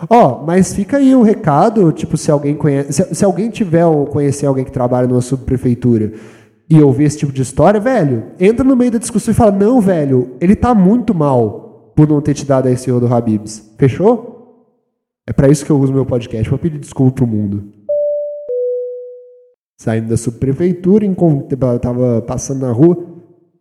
Ó, 0.09 0.39
oh, 0.39 0.45
mas 0.45 0.73
fica 0.73 0.95
aí 0.95 1.13
um 1.13 1.23
recado, 1.23 1.91
tipo, 1.91 2.15
se 2.15 2.31
alguém 2.31 2.55
conhece. 2.55 2.93
Se, 2.93 3.15
se 3.15 3.25
alguém 3.25 3.49
tiver 3.49 3.85
ou 3.85 4.05
conhecer 4.05 4.45
alguém 4.45 4.63
que 4.63 4.71
trabalha 4.71 5.07
numa 5.07 5.19
subprefeitura 5.21 6.13
e 6.69 6.81
ouvir 6.81 7.05
esse 7.05 7.19
tipo 7.19 7.31
de 7.31 7.41
história, 7.41 7.79
velho, 7.79 8.31
entra 8.39 8.63
no 8.63 8.75
meio 8.75 8.91
da 8.91 8.97
discussão 8.97 9.31
e 9.31 9.35
fala: 9.35 9.51
não, 9.51 9.79
velho, 9.79 10.35
ele 10.41 10.55
tá 10.55 10.73
muito 10.73 11.13
mal 11.13 11.91
por 11.95 12.07
não 12.07 12.19
ter 12.21 12.33
te 12.33 12.45
dado 12.45 12.67
a 12.67 12.75
senhor 12.75 12.99
do 12.99 13.13
Habibs. 13.13 13.73
Fechou? 13.77 14.33
É 15.27 15.33
para 15.33 15.47
isso 15.47 15.65
que 15.65 15.71
eu 15.71 15.79
uso 15.79 15.93
meu 15.93 16.05
podcast, 16.05 16.47
para 16.47 16.57
pedir 16.57 16.79
desculpa 16.79 17.13
pro 17.13 17.27
mundo. 17.27 17.71
Saindo 19.77 20.09
da 20.09 20.17
subprefeitura, 20.17 21.05
tava 21.81 22.21
passando 22.21 22.61
na 22.61 22.71
rua, 22.71 22.97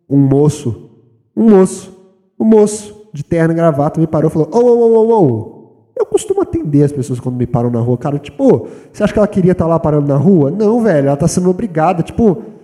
um 0.09 0.17
moço, 0.17 0.89
um 1.35 1.49
moço, 1.49 1.93
um 2.39 2.45
moço 2.45 3.09
de 3.13 3.23
terno 3.23 3.53
e 3.53 3.55
gravata 3.55 3.99
me 3.99 4.07
parou 4.07 4.29
e 4.29 4.33
falou: 4.33 4.49
Ô, 4.51 4.57
ô, 4.57 4.77
ô, 4.77 5.09
ô, 5.09 5.23
ô, 5.23 5.91
Eu 5.97 6.05
costumo 6.05 6.41
atender 6.41 6.83
as 6.83 6.91
pessoas 6.91 7.19
quando 7.19 7.35
me 7.35 7.47
param 7.47 7.69
na 7.69 7.79
rua. 7.79 7.97
Cara, 7.97 8.19
tipo, 8.19 8.67
você 8.91 9.03
acha 9.03 9.13
que 9.13 9.19
ela 9.19 9.27
queria 9.27 9.51
estar 9.53 9.67
lá 9.67 9.79
parando 9.79 10.07
na 10.07 10.17
rua? 10.17 10.51
Não, 10.51 10.81
velho, 10.81 11.07
ela 11.07 11.17
tá 11.17 11.27
sendo 11.27 11.49
obrigada. 11.49 12.03
Tipo, 12.03 12.54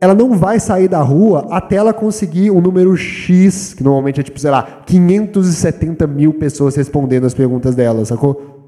ela 0.00 0.14
não 0.14 0.32
vai 0.32 0.58
sair 0.58 0.88
da 0.88 1.02
rua 1.02 1.46
até 1.50 1.76
ela 1.76 1.92
conseguir 1.92 2.50
um 2.50 2.60
número 2.60 2.96
X, 2.96 3.74
que 3.74 3.84
normalmente 3.84 4.20
é 4.20 4.22
tipo, 4.22 4.40
sei 4.40 4.50
lá, 4.50 4.82
570 4.86 6.06
mil 6.06 6.32
pessoas 6.34 6.74
respondendo 6.74 7.26
as 7.26 7.34
perguntas 7.34 7.74
dela, 7.74 8.04
sacou? 8.04 8.60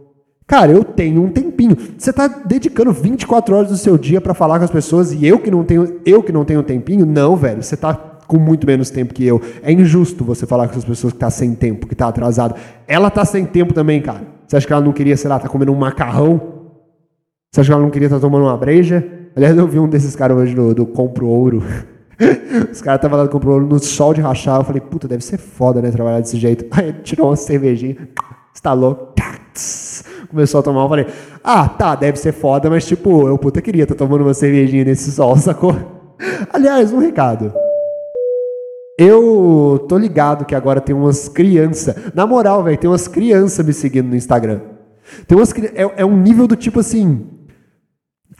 Cara, 0.46 0.70
eu 0.70 0.84
tenho 0.84 1.22
um 1.22 1.30
tempinho. 1.30 1.76
Você 1.96 2.10
está 2.10 2.28
dedicando 2.28 2.92
24 2.92 3.56
horas 3.56 3.68
do 3.70 3.76
seu 3.78 3.96
dia 3.96 4.20
para 4.20 4.34
falar 4.34 4.58
com 4.58 4.64
as 4.66 4.70
pessoas 4.70 5.12
e 5.12 5.26
eu 5.26 5.38
que 5.38 5.50
não 5.50 5.64
tenho, 5.64 6.00
eu 6.04 6.22
que 6.22 6.32
não 6.32 6.44
tenho 6.44 6.62
tempinho? 6.62 7.06
Não, 7.06 7.34
velho. 7.34 7.62
Você 7.62 7.74
está 7.74 7.94
com 7.94 8.36
muito 8.36 8.66
menos 8.66 8.90
tempo 8.90 9.14
que 9.14 9.24
eu. 9.24 9.40
É 9.62 9.72
injusto 9.72 10.24
você 10.24 10.44
falar 10.44 10.68
com 10.68 10.76
as 10.76 10.84
pessoas 10.84 11.14
que 11.14 11.18
tá 11.18 11.30
sem 11.30 11.54
tempo, 11.54 11.86
que 11.86 11.94
tá 11.94 12.08
atrasado. 12.08 12.54
Ela 12.86 13.10
tá 13.10 13.24
sem 13.24 13.46
tempo 13.46 13.72
também, 13.72 14.02
cara. 14.02 14.22
Você 14.46 14.56
acha 14.56 14.66
que 14.66 14.72
ela 14.72 14.82
não 14.82 14.92
queria, 14.92 15.16
sei 15.16 15.30
lá, 15.30 15.38
tá 15.38 15.48
comendo 15.48 15.72
um 15.72 15.76
macarrão? 15.76 16.40
Você 17.50 17.60
acha 17.60 17.68
que 17.68 17.72
ela 17.72 17.82
não 17.82 17.90
queria 17.90 18.06
estar 18.06 18.18
tá 18.18 18.20
tomando 18.20 18.44
uma 18.44 18.56
breja? 18.56 19.21
Aliás, 19.34 19.56
eu 19.56 19.66
vi 19.66 19.78
um 19.78 19.88
desses 19.88 20.14
caras 20.14 20.36
hoje 20.36 20.54
do, 20.54 20.86
Compro 20.86 21.26
Ouro. 21.26 21.62
Os 22.70 22.82
caras 22.82 22.98
estavam 22.98 23.18
lá 23.18 23.24
no 23.24 23.30
Compro 23.30 23.52
Ouro 23.52 23.66
no 23.66 23.78
sol 23.78 24.12
de 24.12 24.20
rachar. 24.20 24.60
Eu 24.60 24.64
falei, 24.64 24.80
puta, 24.80 25.08
deve 25.08 25.24
ser 25.24 25.38
foda, 25.38 25.80
né, 25.80 25.90
trabalhar 25.90 26.20
desse 26.20 26.36
jeito. 26.36 26.66
Aí 26.72 26.92
tirou 27.02 27.28
uma 27.28 27.36
cervejinha, 27.36 27.96
estalou 28.54 29.14
começou 30.28 30.60
a 30.60 30.62
tomar, 30.62 30.82
eu 30.82 30.88
falei, 30.88 31.06
ah, 31.44 31.68
tá, 31.68 31.94
deve 31.94 32.18
ser 32.18 32.32
foda, 32.32 32.70
mas 32.70 32.86
tipo, 32.86 33.28
eu 33.28 33.36
puta 33.36 33.60
queria 33.60 33.82
estar 33.82 33.94
tá 33.94 33.98
tomando 33.98 34.22
uma 34.22 34.32
cervejinha 34.32 34.84
nesse 34.84 35.12
sol, 35.12 35.36
sacou? 35.36 35.76
Aliás, 36.52 36.92
um 36.92 36.98
recado. 36.98 37.52
Eu 38.96 39.84
tô 39.88 39.98
ligado 39.98 40.44
que 40.44 40.54
agora 40.54 40.80
tem 40.80 40.94
umas 40.94 41.28
crianças. 41.28 41.94
Na 42.14 42.26
moral, 42.26 42.62
velho, 42.62 42.78
tem 42.78 42.88
umas 42.88 43.08
crianças 43.08 43.64
me 43.64 43.72
seguindo 43.72 44.08
no 44.08 44.16
Instagram. 44.16 44.60
Tem 45.26 45.36
umas 45.36 45.52
é, 45.52 46.02
é 46.02 46.04
um 46.04 46.16
nível 46.16 46.46
do 46.46 46.56
tipo 46.56 46.80
assim. 46.80 47.26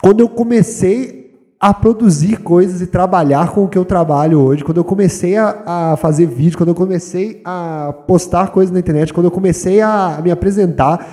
Quando 0.03 0.19
eu 0.19 0.29
comecei 0.29 1.23
a 1.61 1.73
produzir 1.73 2.39
coisas 2.39 2.81
e 2.81 2.89
trabalhar 2.89 3.53
com 3.53 3.63
o 3.63 3.69
que 3.69 3.79
eu 3.79 3.85
trabalho 3.85 4.41
hoje, 4.41 4.65
quando 4.65 4.79
eu 4.79 4.85
comecei 4.85 5.37
a, 5.37 5.63
a, 5.65 5.97
fazer 5.97 6.27
vídeo, 6.27 6.59
quando 6.59 6.71
eu 6.71 6.75
comecei 6.75 7.41
a 7.45 7.95
postar 8.05 8.51
coisas 8.51 8.73
na 8.73 8.81
internet, 8.81 9.15
quando 9.15 9.27
eu 9.27 9.31
comecei 9.31 9.81
a 9.81 10.21
me 10.21 10.33
apresentar, 10.33 11.09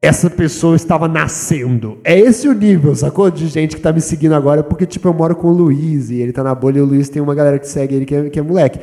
essa 0.00 0.30
pessoa 0.30 0.76
estava 0.76 1.08
nascendo. 1.08 1.98
É 2.04 2.16
esse 2.16 2.46
o 2.46 2.54
nível, 2.54 2.94
sacou? 2.94 3.28
De 3.28 3.48
gente 3.48 3.74
que 3.74 3.82
tá 3.82 3.92
me 3.92 4.00
seguindo 4.00 4.36
agora, 4.36 4.62
porque, 4.62 4.86
tipo, 4.86 5.08
eu 5.08 5.12
moro 5.12 5.34
com 5.34 5.48
o 5.48 5.52
Luiz 5.52 6.10
e 6.10 6.20
ele 6.20 6.32
tá 6.32 6.44
na 6.44 6.54
bolha 6.54 6.78
e 6.78 6.82
o 6.82 6.86
Luiz 6.86 7.08
tem 7.08 7.20
uma 7.20 7.34
galera 7.34 7.58
que 7.58 7.66
segue 7.66 7.96
ele 7.96 8.06
que 8.06 8.14
é, 8.14 8.30
que 8.30 8.38
é 8.38 8.42
moleque. 8.42 8.78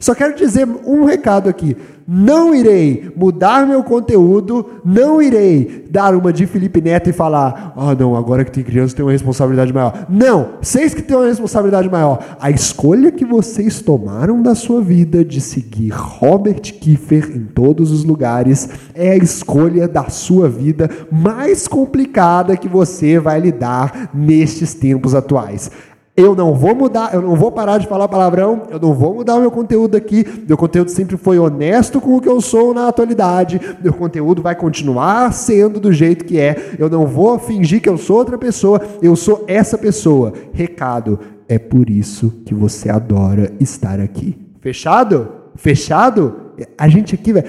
Só 0.00 0.14
quero 0.14 0.34
dizer 0.34 0.66
um 0.86 1.04
recado 1.04 1.48
aqui. 1.48 1.76
Não 2.10 2.54
irei 2.54 3.12
mudar 3.14 3.66
meu 3.66 3.84
conteúdo, 3.84 4.64
não 4.82 5.20
irei 5.20 5.84
dar 5.90 6.14
uma 6.14 6.32
de 6.32 6.46
Felipe 6.46 6.80
Neto 6.80 7.10
e 7.10 7.12
falar: 7.12 7.74
ah, 7.76 7.94
não, 7.94 8.16
agora 8.16 8.46
que 8.46 8.50
tem 8.50 8.64
criança 8.64 8.96
tem 8.96 9.04
uma 9.04 9.12
responsabilidade 9.12 9.74
maior. 9.74 10.06
Não, 10.08 10.52
vocês 10.62 10.94
que 10.94 11.02
têm 11.02 11.14
uma 11.14 11.26
responsabilidade 11.26 11.90
maior. 11.90 12.36
A 12.40 12.50
escolha 12.50 13.12
que 13.12 13.26
vocês 13.26 13.82
tomaram 13.82 14.40
da 14.40 14.54
sua 14.54 14.80
vida 14.80 15.22
de 15.22 15.38
seguir 15.38 15.90
Robert 15.90 16.62
Kiefer 16.62 17.30
em 17.36 17.44
todos 17.44 17.92
os 17.92 18.04
lugares 18.04 18.70
é 18.94 19.10
a 19.10 19.16
escolha 19.16 19.86
da 19.86 20.08
sua 20.08 20.48
vida 20.48 20.88
mais 21.12 21.68
complicada 21.68 22.56
que 22.56 22.68
você 22.68 23.18
vai 23.18 23.38
lidar 23.38 24.08
nestes 24.14 24.72
tempos 24.72 25.14
atuais. 25.14 25.70
Eu 26.18 26.34
não 26.34 26.52
vou 26.52 26.74
mudar, 26.74 27.14
eu 27.14 27.22
não 27.22 27.36
vou 27.36 27.52
parar 27.52 27.78
de 27.78 27.86
falar 27.86 28.08
palavrão, 28.08 28.64
eu 28.68 28.80
não 28.80 28.92
vou 28.92 29.14
mudar 29.14 29.36
o 29.36 29.40
meu 29.40 29.52
conteúdo 29.52 29.96
aqui. 29.96 30.26
Meu 30.48 30.56
conteúdo 30.56 30.90
sempre 30.90 31.16
foi 31.16 31.38
honesto 31.38 32.00
com 32.00 32.16
o 32.16 32.20
que 32.20 32.28
eu 32.28 32.40
sou 32.40 32.74
na 32.74 32.88
atualidade. 32.88 33.60
Meu 33.80 33.92
conteúdo 33.92 34.42
vai 34.42 34.56
continuar 34.56 35.32
sendo 35.32 35.78
do 35.78 35.92
jeito 35.92 36.24
que 36.24 36.36
é. 36.36 36.74
Eu 36.76 36.90
não 36.90 37.06
vou 37.06 37.38
fingir 37.38 37.80
que 37.80 37.88
eu 37.88 37.96
sou 37.96 38.16
outra 38.16 38.36
pessoa, 38.36 38.82
eu 39.00 39.14
sou 39.14 39.44
essa 39.46 39.78
pessoa. 39.78 40.32
Recado: 40.52 41.20
é 41.48 41.56
por 41.56 41.88
isso 41.88 42.32
que 42.44 42.52
você 42.52 42.90
adora 42.90 43.52
estar 43.60 44.00
aqui. 44.00 44.36
Fechado? 44.60 45.37
Fechado? 45.58 46.52
A 46.78 46.88
gente 46.88 47.16
aqui, 47.16 47.32
velho, 47.32 47.46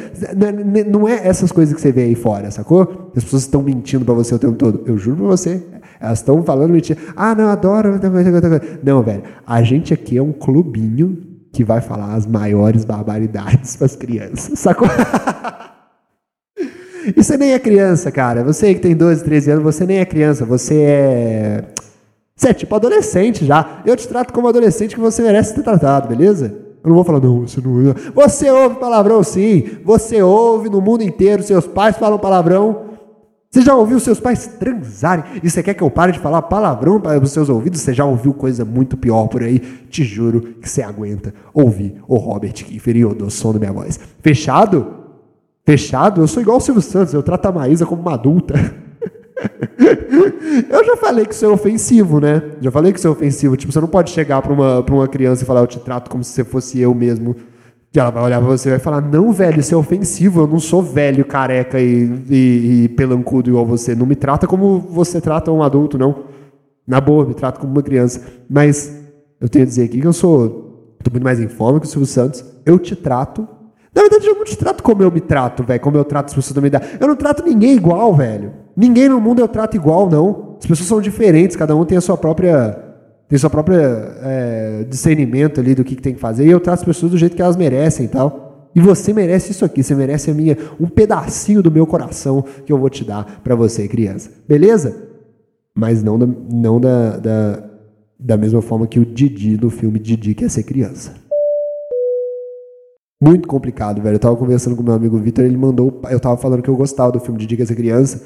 não 0.92 1.08
é 1.08 1.28
essas 1.28 1.52
coisas 1.52 1.76
que 1.76 1.80
você 1.80 1.92
vê 1.92 2.02
aí 2.04 2.16
fora, 2.16 2.50
sacou? 2.50 3.12
As 3.16 3.24
pessoas 3.24 3.44
estão 3.44 3.62
mentindo 3.62 4.04
para 4.04 4.16
você 4.16 4.34
o 4.34 4.40
tempo 4.40 4.56
todo. 4.56 4.82
Eu 4.88 4.98
juro 4.98 5.18
pra 5.18 5.28
você, 5.28 5.64
elas 6.00 6.18
estão 6.18 6.42
falando 6.44 6.72
mentira. 6.72 7.00
Ah, 7.16 7.36
não, 7.36 7.50
adoro. 7.50 8.00
Não, 8.84 9.04
velho. 9.04 9.24
A 9.46 9.62
gente 9.62 9.94
aqui 9.94 10.18
é 10.18 10.24
um 10.24 10.34
clubinho 10.34 11.20
que 11.54 11.64
vai 11.64 11.82
falar 11.82 12.16
as 12.16 12.26
maiores 12.26 12.84
barbaridades 12.84 13.76
para 13.76 13.86
as 13.86 13.96
crianças. 13.96 14.58
Sacou? 14.60 14.88
E 17.16 17.24
você 17.24 17.38
nem 17.38 17.54
é 17.54 17.60
criança, 17.60 18.12
cara. 18.12 18.44
Você 18.44 18.76
que 18.76 18.82
tem 18.82 18.94
12, 18.94 19.24
13 19.24 19.52
anos, 19.52 19.64
você 19.64 19.86
nem 19.86 19.98
é 20.00 20.06
criança. 20.06 20.46
Você 20.46 20.76
é. 20.76 21.64
Você 22.36 22.50
é 22.50 22.54
tipo 22.54 22.76
adolescente 22.76 23.46
já. 23.46 23.82
Eu 23.84 23.96
te 23.96 24.08
trato 24.08 24.32
como 24.32 24.48
adolescente 24.48 24.94
que 24.94 25.02
você 25.02 25.24
merece 25.24 25.56
ser 25.56 25.64
tratado, 25.64 26.10
beleza? 26.10 26.69
Eu 26.84 26.90
não 26.90 26.96
vou 26.96 27.04
falar, 27.04 27.20
não, 27.20 27.42
você 27.42 27.60
não. 27.62 27.94
Você 28.14 28.50
ouve 28.50 28.76
palavrão 28.76 29.24
sim. 29.24 29.64
Você 29.84 30.22
ouve 30.22 30.70
no 30.70 30.82
mundo 30.82 31.04
inteiro. 31.04 31.44
Seus 31.44 31.68
pais 31.68 31.98
falam 31.98 32.18
palavrão. 32.18 32.90
Você 33.52 33.64
já 33.64 33.76
ouviu 33.76 34.00
seus 34.00 34.20
pais 34.20 34.46
transarem? 34.46 35.24
E 35.44 35.50
você 35.50 35.64
quer 35.64 35.74
que 35.74 35.82
eu 35.82 35.90
pare 35.90 36.12
de 36.12 36.20
falar 36.20 36.44
palavrão 36.44 37.02
para 37.02 37.20
os 37.20 37.32
seus 37.32 37.50
ouvidos? 37.50 37.82
Você 37.82 37.94
já 37.94 38.06
ouviu 38.06 38.32
coisa 38.32 38.64
muito 38.64 38.96
pior 38.96 39.28
por 39.28 39.42
aí? 39.42 39.60
Te 39.90 40.04
juro 40.04 40.54
que 40.62 40.70
você 40.70 40.84
aguenta 40.84 41.34
ouvir 41.52 41.96
o 42.08 42.16
Robert 42.18 42.54
Kiefer 42.54 42.96
e 42.96 43.06
dou 43.16 43.30
som 43.32 43.52
da 43.52 43.58
minha 43.58 43.74
voz. 43.74 44.00
Fechado? 44.22 45.00
Fechado? 45.66 46.22
Eu 46.22 46.28
sou 46.28 46.44
igual 46.44 46.58
o 46.58 46.62
Silvio 46.62 46.82
Santos, 46.82 47.14
eu 47.14 47.24
trato 47.24 47.48
a 47.48 47.52
Maísa 47.52 47.88
como 47.88 48.04
uma 48.04 48.14
adulta. 48.14 48.54
eu 50.70 50.86
já 50.86 50.98
falei 50.98 51.26
que 51.26 51.34
isso 51.34 51.46
é 51.46 51.48
ofensivo, 51.48 52.20
né? 52.20 52.42
Já 52.62 52.72
falei 52.72 52.92
que 52.92 53.00
isso 53.00 53.08
é 53.08 53.12
ofensivo. 53.12 53.56
Tipo, 53.56 53.72
você 53.72 53.80
não 53.80 53.88
pode 53.88 54.12
chegar 54.12 54.42
para 54.42 54.54
uma, 54.54 54.80
uma 54.82 55.08
criança 55.08 55.44
e 55.44 55.46
falar, 55.46 55.62
eu 55.62 55.68
te 55.68 55.80
trato 55.80 56.10
como 56.10 56.24
se 56.24 56.32
você 56.32 56.44
fosse 56.44 56.80
eu 56.80 56.94
mesmo. 56.94 57.36
E 57.94 58.00
ela 58.00 58.12
vai 58.12 58.24
olhar 58.24 58.40
pra 58.40 58.48
você 58.48 58.70
e 58.70 58.72
vai 58.72 58.80
falar: 58.80 59.02
Não, 59.02 59.32
velho, 59.32 59.60
isso 59.60 59.74
é 59.74 59.78
ofensivo. 59.78 60.42
Eu 60.42 60.48
não 60.48 60.60
sou 60.60 60.82
velho, 60.82 61.26
careca 61.26 61.80
e, 61.80 62.04
e, 62.30 62.84
e, 62.84 62.90
pelancudo 62.90 63.50
igual 63.50 63.66
você. 63.66 63.96
Não 63.96 64.06
me 64.06 64.16
trata 64.16 64.46
como 64.46 64.80
você 64.80 65.20
trata 65.20 65.52
um 65.52 65.64
adulto, 65.64 65.98
não. 65.98 66.24
Na 66.86 67.02
boa, 67.02 67.26
me 67.26 67.34
trata 67.34 67.60
como 67.60 67.72
uma 67.72 67.82
criança. 67.82 68.22
Mas 68.50 68.96
eu 69.42 69.50
tenho 69.50 69.64
a 69.64 69.68
dizer 69.68 69.86
aqui 69.86 70.00
que 70.00 70.08
eu 70.08 70.14
sou. 70.14 70.96
Tô 71.04 71.10
muito 71.12 71.24
mais 71.24 71.40
em 71.40 71.48
forma 71.48 71.80
que 71.80 71.88
o 71.88 71.90
Silvio 71.90 72.06
Santos. 72.06 72.46
Eu 72.66 72.78
te 72.78 72.96
trato. 72.96 73.48
Na 73.94 74.02
verdade, 74.02 74.28
eu 74.28 74.36
não 74.36 74.44
te 74.44 74.56
trato 74.56 74.84
como 74.84 75.02
eu 75.02 75.12
me 75.12 75.20
trato, 75.20 75.64
velho. 75.64 75.80
Como 75.80 75.98
eu 75.98 76.06
trato 76.06 76.28
as 76.28 76.36
pessoas 76.36 76.54
da 76.54 76.62
minha 76.62 76.68
idade. 76.68 76.98
Eu 77.00 77.08
não 77.08 77.16
trato 77.16 77.44
ninguém 77.44 77.74
igual, 77.74 78.14
velho. 78.14 78.54
Ninguém 78.80 79.10
no 79.10 79.20
mundo 79.20 79.42
eu 79.42 79.48
trato 79.50 79.76
igual, 79.76 80.10
não. 80.10 80.56
As 80.58 80.66
pessoas 80.66 80.88
são 80.88 81.02
diferentes, 81.02 81.58
cada 81.58 81.76
um 81.76 81.84
tem 81.84 81.98
a 81.98 82.02
sua 82.02 82.16
própria 82.16 82.86
tem 83.28 83.38
sua 83.38 83.50
própria 83.50 83.78
é, 84.24 84.86
discernimento 84.90 85.60
ali 85.60 85.76
do 85.76 85.84
que, 85.84 85.98
que, 85.98 86.02
tem 86.02 86.14
que 86.16 86.20
fazer, 86.20 86.48
e 86.48 86.50
eu 86.50 86.60
trato 86.62 86.80
as 86.80 86.86
pessoas 86.86 87.12
do 87.12 87.18
jeito 87.18 87.36
que 87.36 87.42
elas 87.42 87.58
merecem 87.58 88.06
e 88.06 88.10
tal. 88.10 88.70
E 88.74 88.80
você 88.80 89.12
merece 89.12 89.52
isso 89.52 89.66
aqui, 89.66 89.84
você 89.84 89.94
merece 89.94 90.32
a 90.32 90.34
minha, 90.34 90.58
um 90.80 90.88
pedacinho 90.88 91.62
do 91.62 91.70
meu 91.70 91.86
coração 91.86 92.44
que 92.66 92.72
eu 92.72 92.78
vou 92.78 92.90
te 92.90 93.04
dar 93.04 93.42
para 93.44 93.54
você, 93.54 93.86
criança. 93.88 94.32
Beleza? 94.48 94.96
Mas 95.76 96.02
não, 96.02 96.18
da, 96.18 96.26
não 96.26 96.80
da, 96.80 97.18
da, 97.18 97.64
da 98.18 98.38
mesma 98.38 98.62
forma 98.62 98.88
que 98.88 99.00
o 99.00 99.06
Didi 99.06 99.60
no 99.62 99.70
filme 99.70 100.00
Didi 100.00 100.34
quer 100.34 100.50
ser 100.50 100.64
criança. 100.64 101.14
Muito 103.22 103.46
complicado, 103.48 104.02
velho. 104.02 104.16
Eu 104.16 104.20
tava 104.20 104.38
conversando 104.38 104.76
com 104.78 104.84
meu 104.84 104.94
amigo 104.94 105.18
Vitor, 105.18 105.44
ele 105.44 105.58
mandou. 105.58 106.02
Eu 106.10 106.20
tava 106.20 106.38
falando 106.38 106.64
que 106.64 106.70
eu 106.70 106.78
gostava 106.78 107.12
do 107.12 107.20
filme 107.20 107.38
Didi 107.38 107.58
quer 107.58 107.68
ser 107.68 107.76
criança. 107.76 108.24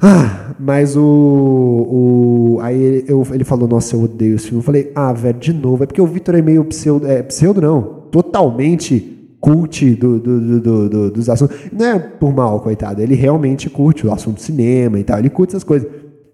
Ah, 0.00 0.54
mas 0.58 0.96
o, 0.96 1.02
o. 1.02 2.58
Aí 2.60 3.04
eu, 3.06 3.26
ele 3.32 3.44
falou, 3.44 3.68
nossa, 3.68 3.96
eu 3.96 4.02
odeio 4.02 4.36
esse 4.36 4.46
filme. 4.46 4.58
Eu 4.60 4.64
falei, 4.64 4.92
ah, 4.94 5.12
velho, 5.12 5.38
de 5.38 5.52
novo. 5.52 5.84
É 5.84 5.86
porque 5.86 6.00
o 6.00 6.06
Victor 6.06 6.34
é 6.34 6.42
meio 6.42 6.64
pseudo. 6.64 7.06
É, 7.06 7.22
pseudo 7.22 7.60
não. 7.60 7.82
Totalmente 8.10 9.14
cult 9.40 9.94
do, 9.94 10.18
do, 10.18 10.60
do, 10.60 10.88
do, 10.88 11.10
dos 11.10 11.28
assuntos. 11.28 11.56
Não 11.72 11.86
é 11.86 11.98
por 11.98 12.34
mal, 12.34 12.60
coitado. 12.60 13.00
Ele 13.00 13.14
realmente 13.14 13.70
curte 13.70 14.06
o 14.06 14.12
assunto 14.12 14.40
cinema 14.40 14.98
e 14.98 15.04
tal. 15.04 15.18
Ele 15.18 15.30
curte 15.30 15.52
essas 15.52 15.64
coisas. 15.64 15.88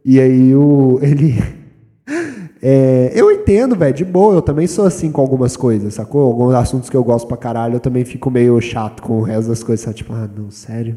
E 0.05 0.21
aí 0.21 0.55
o, 0.55 0.99
ele. 1.03 1.35
É, 2.65 3.11
eu 3.15 3.31
entendo, 3.33 3.75
velho, 3.75 3.95
de 3.95 4.05
boa. 4.05 4.35
Eu 4.35 4.43
também 4.43 4.67
sou 4.67 4.87
assim 4.87 5.11
com 5.11 5.21
algumas 5.21 5.57
coisas, 5.57 5.95
sacou? 5.95 6.23
Alguns 6.23 6.55
assuntos 6.55 6.89
que 6.89 6.97
eu 6.97 7.03
gosto 7.05 7.27
pra 7.27 7.37
caralho, 7.37 7.75
eu 7.75 7.81
também 7.81 8.05
fico 8.05 8.31
meio 8.31 8.61
chato 8.61 9.03
com 9.03 9.19
o 9.19 9.23
resto 9.23 9.49
das 9.49 9.63
coisas. 9.63 9.85
Sabe? 9.85 9.97
Tipo, 9.97 10.13
ah, 10.13 10.29
não, 10.37 10.51
sério? 10.51 10.97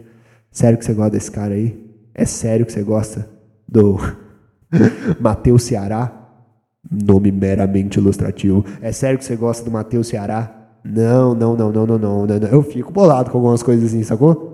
Sério 0.51 0.77
que 0.77 0.85
você 0.85 0.93
gosta 0.93 1.11
desse 1.11 1.31
cara 1.31 1.53
aí? 1.53 1.84
É 2.15 2.23
sério 2.23 2.65
que 2.65 2.71
você 2.71 2.81
gosta 2.81 3.27
do 3.67 3.97
Matheus 5.19 5.63
Ceará? 5.63 6.21
Nome 6.89 7.29
meramente 7.29 7.99
ilustrativo. 7.99 8.63
É 8.81 8.91
sério 8.93 9.17
que 9.19 9.25
você 9.25 9.35
gosta 9.35 9.65
do 9.65 9.71
Matheus 9.71 10.07
Ceará? 10.07 10.79
Não, 10.83 11.35
não, 11.35 11.57
não, 11.57 11.71
não, 11.71 11.85
não, 11.85 11.97
não, 11.97 12.25
não, 12.25 12.47
Eu 12.47 12.61
fico 12.63 12.93
bolado 12.93 13.29
com 13.31 13.37
algumas 13.37 13.61
coisas 13.61 13.85
assim, 13.87 14.01
sacou? 14.03 14.53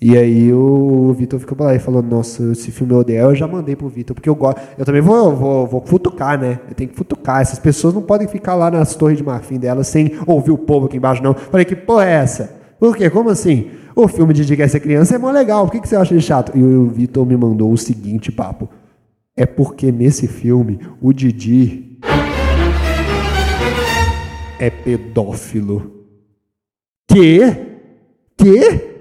E 0.00 0.16
aí 0.16 0.52
o 0.52 1.12
Vitor 1.12 1.40
ficou 1.40 1.56
lá 1.58 1.74
e 1.74 1.78
falou, 1.78 2.02
nossa, 2.02 2.52
esse 2.52 2.70
filme 2.70 2.92
eu 2.92 2.98
odeio. 2.98 3.20
Eu 3.20 3.34
já 3.34 3.48
mandei 3.48 3.74
pro 3.74 3.88
Vitor, 3.88 4.14
porque 4.14 4.28
eu 4.28 4.34
gosto. 4.34 4.60
Eu 4.76 4.84
também 4.84 5.00
vou, 5.00 5.34
vou, 5.34 5.66
vou 5.66 5.80
futucar, 5.86 6.38
né? 6.38 6.60
Eu 6.68 6.74
tenho 6.74 6.90
que 6.90 6.96
futucar. 6.96 7.40
Essas 7.40 7.58
pessoas 7.58 7.94
não 7.94 8.02
podem 8.02 8.28
ficar 8.28 8.54
lá 8.54 8.70
nas 8.70 8.94
torres 8.94 9.16
de 9.16 9.24
marfim 9.24 9.58
delas 9.58 9.88
sem 9.88 10.12
ouvir 10.26 10.50
o 10.50 10.58
povo 10.58 10.86
aqui 10.86 10.98
embaixo, 10.98 11.22
não. 11.22 11.34
Falei, 11.34 11.64
que 11.64 11.74
porra 11.74 12.04
é 12.04 12.12
essa? 12.12 12.58
Por 12.78 12.96
quê? 12.96 13.10
Como 13.10 13.30
assim? 13.30 13.70
O 14.04 14.06
filme 14.06 14.32
de 14.32 14.56
Quer 14.56 14.68
Ser 14.68 14.78
Criança 14.78 15.16
é 15.16 15.18
mó 15.18 15.28
legal, 15.32 15.66
por 15.66 15.72
que, 15.72 15.80
que 15.80 15.88
você 15.88 15.96
acha 15.96 16.14
ele 16.14 16.20
chato? 16.20 16.56
E 16.56 16.62
o 16.62 16.88
Vitor 16.88 17.26
me 17.26 17.36
mandou 17.36 17.72
o 17.72 17.76
seguinte 17.76 18.30
papo. 18.30 18.68
É 19.36 19.44
porque 19.44 19.90
nesse 19.90 20.28
filme 20.28 20.78
o 21.00 21.12
Didi 21.12 21.98
é 24.60 24.70
pedófilo. 24.70 26.04
Que? 27.08 27.40
Que? 28.36 29.00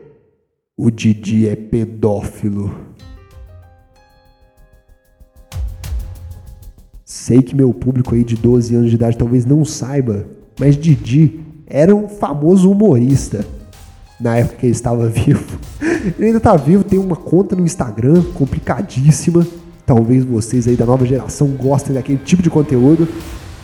O 0.75 0.89
Didi 0.89 1.47
é 1.47 1.55
pedófilo. 1.55 2.75
Sei 7.05 7.43
que 7.43 7.55
meu 7.55 7.71
público 7.71 8.15
aí 8.15 8.23
de 8.23 8.35
12 8.35 8.75
anos 8.75 8.89
de 8.89 8.95
idade 8.95 9.15
talvez 9.15 9.45
não 9.45 9.63
saiba, 9.63 10.25
mas 10.59 10.75
Didi 10.75 11.39
era 11.67 11.95
um 11.95 12.09
famoso 12.09 12.71
humorista 12.71 13.45
na 14.19 14.37
época 14.37 14.57
que 14.57 14.65
ele 14.65 14.73
estava 14.73 15.07
vivo. 15.09 15.59
Ele 15.81 16.27
ainda 16.27 16.37
está 16.37 16.55
vivo, 16.55 16.83
tem 16.83 16.99
uma 16.99 17.15
conta 17.15 17.55
no 17.55 17.63
Instagram 17.63 18.23
complicadíssima. 18.33 19.45
Talvez 19.85 20.25
vocês 20.25 20.67
aí 20.67 20.75
da 20.75 20.85
nova 20.85 21.05
geração 21.05 21.47
gostem 21.47 21.93
daquele 21.93 22.19
tipo 22.19 22.41
de 22.41 22.49
conteúdo, 22.49 23.07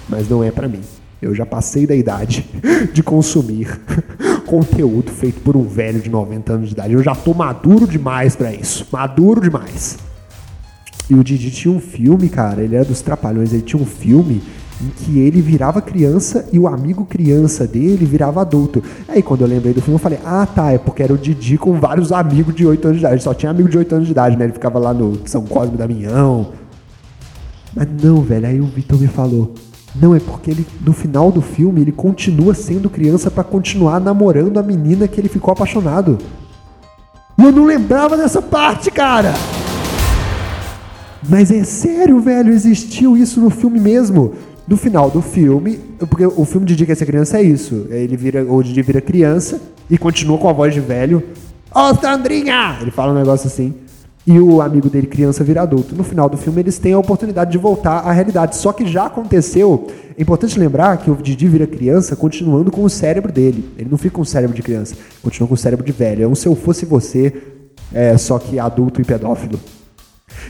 mas 0.08 0.30
não 0.30 0.44
é 0.44 0.52
para 0.52 0.68
mim. 0.68 0.82
Eu 1.22 1.34
já 1.34 1.46
passei 1.46 1.88
da 1.88 1.96
idade 1.96 2.46
de 2.94 3.02
consumir 3.02 3.80
conteúdo 4.46 5.12
feito 5.12 5.40
por 5.42 5.56
um 5.56 5.64
velho 5.64 6.00
de 6.00 6.10
90 6.10 6.54
anos 6.54 6.68
de 6.68 6.74
idade. 6.74 6.94
Eu 6.94 7.04
já 7.04 7.16
tô 7.16 7.34
maduro 7.34 7.88
demais 7.88 8.36
para 8.36 8.54
isso. 8.54 8.88
Maduro 8.92 9.42
demais. 9.42 9.98
E 11.10 11.16
o 11.16 11.24
Didi 11.24 11.52
tinha 11.52 11.74
um 11.74 11.80
filme, 11.80 12.30
cara, 12.30 12.62
ele 12.62 12.76
era 12.76 12.86
dos 12.86 13.02
Trapalhões, 13.02 13.52
ele 13.52 13.62
tinha 13.62 13.82
um 13.82 13.86
filme 13.86 14.42
em 14.82 14.90
que 14.90 15.20
ele 15.20 15.42
virava 15.42 15.82
criança 15.82 16.48
e 16.52 16.60
o 16.60 16.68
amigo 16.68 17.06
criança 17.06 17.68
dele 17.68 18.06
virava 18.06 18.42
adulto. 18.42 18.84
Aí 19.08 19.22
quando 19.22 19.42
eu 19.42 19.48
lembrei 19.48 19.74
do 19.74 19.82
filme, 19.82 19.96
eu 19.96 20.00
falei, 20.00 20.20
ah 20.26 20.46
tá, 20.46 20.72
é 20.72 20.78
porque 20.78 21.04
era 21.04 21.14
o 21.14 21.18
Didi 21.18 21.58
com 21.58 21.80
vários 21.80 22.12
amigos 22.12 22.56
de 22.56 22.66
8 22.66 22.86
anos 22.86 22.98
de 22.98 23.02
idade. 23.02 23.16
Ele 23.16 23.22
só 23.22 23.34
tinha 23.34 23.50
amigo 23.50 23.70
de 23.70 23.78
8 23.78 23.96
anos 23.96 24.06
de 24.06 24.12
idade, 24.12 24.38
né? 24.38 24.46
Ele 24.46 24.54
ficava 24.54 24.80
lá 24.80 24.94
no 24.94 25.20
São 25.26 25.46
Cosme 25.46 25.78
da 25.78 25.88
Minhão. 25.88 26.52
Mas 27.76 27.88
não, 28.02 28.22
velho, 28.22 28.48
aí 28.48 28.62
o 28.62 28.66
Vitor 28.66 29.00
me 29.00 29.08
falou. 29.08 29.54
Não, 29.96 30.16
é 30.16 30.20
porque 30.20 30.52
ele, 30.52 30.66
no 30.84 30.92
final 30.92 31.32
do 31.32 31.42
filme, 31.42 31.82
ele 31.82 31.92
continua 31.92 32.54
sendo 32.54 32.90
criança 32.90 33.30
para 33.30 33.44
continuar 33.44 34.00
namorando 34.00 34.58
a 34.58 34.64
menina 34.64 35.08
que 35.08 35.22
ele 35.22 35.30
ficou 35.30 35.52
apaixonado. 35.52 36.18
E 37.38 37.44
eu 37.44 37.52
não 37.52 37.66
lembrava 37.66 38.18
dessa 38.18 38.42
parte, 38.42 38.90
cara! 38.90 39.34
Mas 41.30 41.52
é 41.52 41.64
sério, 41.64 42.20
velho, 42.20 42.52
existiu 42.52 43.16
isso 43.16 43.40
no 43.40 43.50
filme 43.50 43.80
mesmo. 43.80 44.34
No 44.68 44.78
final 44.78 45.12
do 45.12 45.22
filme, 45.22 45.78
porque 46.00 46.26
o 46.26 46.46
filme 46.46 46.66
de 46.66 46.76
Dica 46.76 46.94
Essa 46.94 47.06
Criança 47.06 47.38
é 47.38 47.44
isso. 47.44 47.86
Ele 47.90 48.16
vira, 48.16 48.46
o 48.46 48.64
Didi 48.64 48.82
vira 48.82 49.02
criança 49.02 49.62
e 49.90 49.98
continua 49.98 50.38
com 50.38 50.48
a 50.48 50.54
voz 50.54 50.74
de 50.74 50.80
velho. 50.80 51.22
Ô, 51.74 51.90
oh, 51.90 51.96
Sandrinha! 51.96 52.78
Ele 52.82 52.92
fala 52.92 53.12
um 53.12 53.16
negócio 53.16 53.48
assim. 53.48 53.74
E 54.26 54.40
o 54.40 54.62
amigo 54.62 54.90
dele, 54.90 55.06
criança, 55.06 55.44
vira 55.44 55.64
adulto. 55.64 55.94
No 55.94 56.04
final 56.04 56.30
do 56.30 56.38
filme, 56.38 56.62
eles 56.62 56.80
têm 56.80 56.94
a 56.94 56.98
oportunidade 56.98 57.52
de 57.52 57.58
voltar 57.58 58.00
à 58.00 58.12
realidade. 58.14 58.56
Só 58.56 58.72
que 58.72 58.88
já 58.88 59.08
aconteceu. 59.08 59.88
É 60.18 60.22
importante 60.22 60.58
lembrar 60.58 60.96
que 60.98 61.12
o 61.12 61.16
Didi 61.16 61.46
vira 61.46 61.68
criança 61.68 62.16
continuando 62.16 62.72
com 62.72 62.86
o 62.86 62.90
cérebro 62.90 63.34
dele. 63.34 63.70
Ele 63.78 63.90
não 63.90 63.98
fica 63.98 64.16
com 64.16 64.22
o 64.22 64.26
cérebro 64.26 64.56
de 64.56 64.62
criança, 64.62 64.96
continua 65.22 65.48
com 65.48 65.56
o 65.56 65.58
cérebro 65.58 65.86
de 65.86 65.92
velho. 65.92 66.24
É 66.24 66.28
um 66.28 66.36
se 66.36 66.48
eu 66.48 66.56
fosse 66.56 66.86
você, 66.86 67.34
é, 67.94 68.18
só 68.18 68.40
que 68.40 68.58
adulto 68.58 69.02
e 69.02 69.04
pedófilo. 69.04 69.60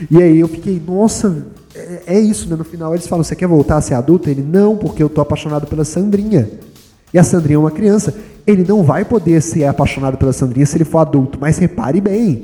E 0.08 0.22
aí 0.22 0.38
eu 0.38 0.46
fiquei, 0.46 0.80
nossa, 0.86 1.44
é, 1.74 2.02
é 2.06 2.20
isso, 2.20 2.48
né? 2.48 2.56
No 2.56 2.64
final 2.64 2.94
eles 2.94 3.06
falam: 3.06 3.24
você 3.24 3.34
quer 3.34 3.46
voltar 3.46 3.76
a 3.76 3.80
ser 3.80 3.94
adulto? 3.94 4.30
Ele, 4.30 4.42
não, 4.42 4.76
porque 4.76 5.02
eu 5.02 5.08
tô 5.08 5.20
apaixonado 5.20 5.66
pela 5.66 5.84
Sandrinha. 5.84 6.48
E 7.12 7.18
a 7.18 7.24
Sandrinha 7.24 7.56
é 7.56 7.58
uma 7.58 7.70
criança. 7.70 8.14
Ele 8.46 8.64
não 8.66 8.82
vai 8.82 9.04
poder 9.04 9.40
ser 9.40 9.64
apaixonado 9.64 10.18
pela 10.18 10.32
Sandrinha 10.32 10.66
se 10.66 10.76
ele 10.76 10.84
for 10.84 10.98
adulto, 10.98 11.38
mas 11.40 11.58
repare 11.58 12.00
bem. 12.00 12.42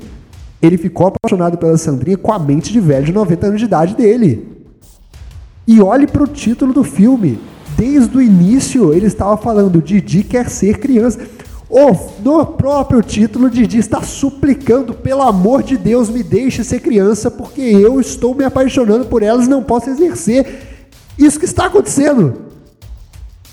Ele 0.61 0.77
ficou 0.77 1.07
apaixonado 1.07 1.57
pela 1.57 1.77
Sandrinha 1.77 2.17
com 2.17 2.31
a 2.31 2.39
mente 2.39 2.71
de 2.71 2.79
velho 2.79 3.05
de 3.05 3.11
90 3.11 3.47
anos 3.47 3.59
de 3.59 3.65
idade 3.65 3.95
dele. 3.95 4.47
E 5.67 5.81
olhe 5.81 6.07
para 6.07 6.23
o 6.23 6.27
título 6.27 6.73
do 6.73 6.83
filme. 6.83 7.39
Desde 7.77 8.15
o 8.17 8.21
início 8.21 8.93
ele 8.93 9.07
estava 9.07 9.37
falando: 9.37 9.81
Didi 9.81 10.23
quer 10.23 10.49
ser 10.49 10.79
criança. 10.79 11.19
Oh, 11.73 11.95
no 12.21 12.45
próprio 12.45 13.01
título, 13.01 13.49
Didi 13.49 13.77
está 13.77 14.03
suplicando, 14.03 14.93
pelo 14.93 15.21
amor 15.21 15.63
de 15.63 15.77
Deus, 15.77 16.09
me 16.09 16.21
deixe 16.21 16.65
ser 16.65 16.81
criança, 16.81 17.31
porque 17.31 17.61
eu 17.61 18.01
estou 18.01 18.35
me 18.35 18.43
apaixonando 18.43 19.05
por 19.05 19.23
elas 19.23 19.45
e 19.45 19.49
não 19.49 19.63
posso 19.63 19.89
exercer 19.89 20.67
isso 21.17 21.39
que 21.39 21.45
está 21.45 21.67
acontecendo. 21.67 22.51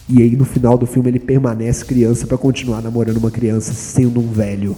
E 0.09 0.21
aí, 0.21 0.35
no 0.35 0.45
final 0.45 0.77
do 0.77 0.85
filme, 0.85 1.11
ele 1.11 1.21
permanece 1.21 1.85
criança 1.85 2.27
para 2.27 2.37
continuar 2.37 2.83
namorando 2.83 3.19
uma 3.19 3.31
criança, 3.31 3.73
sendo 3.73 4.19
um 4.19 4.33
velho. 4.33 4.77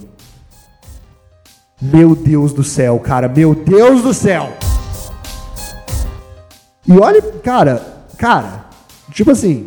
Meu 1.80 2.14
Deus 2.14 2.52
do 2.52 2.62
céu, 2.62 2.98
cara, 2.98 3.26
meu 3.26 3.54
Deus 3.54 4.02
do 4.02 4.12
céu! 4.12 4.50
E 6.86 6.92
olha, 6.92 7.22
cara, 7.22 8.04
cara, 8.18 8.66
tipo 9.12 9.30
assim, 9.30 9.64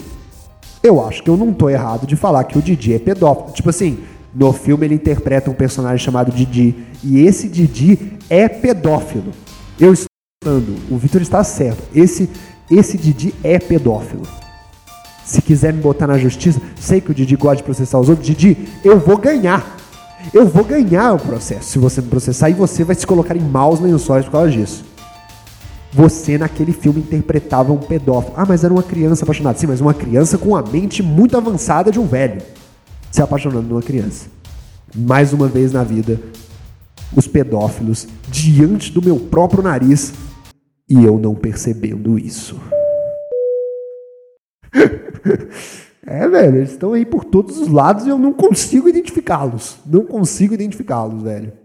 eu 0.83 1.03
acho 1.03 1.23
que 1.23 1.29
eu 1.29 1.37
não 1.37 1.53
tô 1.53 1.69
errado 1.69 2.05
de 2.05 2.17
falar 2.17 2.43
que 2.43 2.57
o 2.57 2.61
Didi 2.61 2.93
é 2.93 2.99
pedófilo. 2.99 3.53
Tipo 3.53 3.69
assim, 3.69 3.99
no 4.35 4.51
filme 4.51 4.85
ele 4.85 4.95
interpreta 4.95 5.49
um 5.49 5.53
personagem 5.53 6.03
chamado 6.03 6.29
Didi. 6.29 6.75
E 7.01 7.21
esse 7.25 7.47
Didi 7.47 8.17
é 8.29 8.49
pedófilo. 8.49 9.31
Eu 9.79 9.93
estou 9.93 10.07
falando, 10.43 10.75
o 10.91 10.97
Vitor 10.97 11.21
está 11.21 11.41
certo. 11.41 11.81
Esse, 11.95 12.29
esse 12.69 12.97
Didi 12.97 13.33
é 13.41 13.57
pedófilo. 13.59 14.23
Se 15.23 15.41
quiser 15.41 15.71
me 15.71 15.81
botar 15.81 16.05
na 16.05 16.17
justiça, 16.17 16.61
sei 16.75 16.99
que 16.99 17.11
o 17.11 17.13
Didi 17.13 17.37
gosta 17.37 17.57
de 17.57 17.63
processar 17.63 17.97
os 17.97 18.09
outros. 18.09 18.27
Didi, 18.27 18.57
eu 18.83 18.99
vou 18.99 19.17
ganhar. 19.17 19.77
Eu 20.33 20.45
vou 20.45 20.65
ganhar 20.65 21.13
o 21.13 21.19
processo 21.19 21.69
se 21.69 21.79
você 21.79 22.01
me 22.01 22.07
processar 22.07 22.49
e 22.49 22.53
você 22.53 22.83
vai 22.83 22.95
se 22.95 23.07
colocar 23.07 23.37
em 23.37 23.41
maus 23.41 23.79
lençóis 23.79 24.25
por 24.25 24.31
causa 24.31 24.51
disso. 24.51 24.83
Você 25.93 26.39
naquele 26.39 26.73
filme 26.73 27.01
interpretava 27.01 27.71
um 27.71 27.77
pedófilo. 27.77 28.33
Ah, 28.35 28.45
mas 28.47 28.63
era 28.63 28.73
uma 28.73 28.81
criança 28.81 29.23
apaixonada. 29.23 29.59
Sim, 29.59 29.67
mas 29.67 29.79
uma 29.79 29.93
criança 29.93 30.39
com 30.39 30.55
a 30.55 30.61
mente 30.63 31.03
muito 31.03 31.37
avançada 31.37 31.91
de 31.91 31.99
um 31.99 32.07
velho 32.07 32.41
se 33.11 33.21
apaixonando 33.21 33.67
por 33.67 33.75
uma 33.75 33.81
criança. 33.81 34.27
Mais 34.95 35.33
uma 35.33 35.47
vez 35.47 35.71
na 35.71 35.83
vida, 35.83 36.19
os 37.15 37.27
pedófilos 37.27 38.07
diante 38.27 38.91
do 38.91 39.03
meu 39.03 39.19
próprio 39.19 39.61
nariz 39.61 40.13
e 40.89 41.03
eu 41.03 41.19
não 41.19 41.35
percebendo 41.35 42.17
isso. 42.17 42.59
é, 46.07 46.27
velho, 46.27 46.57
eles 46.57 46.71
estão 46.71 46.93
aí 46.93 47.05
por 47.05 47.23
todos 47.23 47.59
os 47.59 47.67
lados 47.67 48.07
e 48.07 48.09
eu 48.09 48.17
não 48.17 48.33
consigo 48.33 48.89
identificá-los. 48.89 49.77
Não 49.85 50.03
consigo 50.05 50.55
identificá-los, 50.55 51.21
velho 51.21 51.62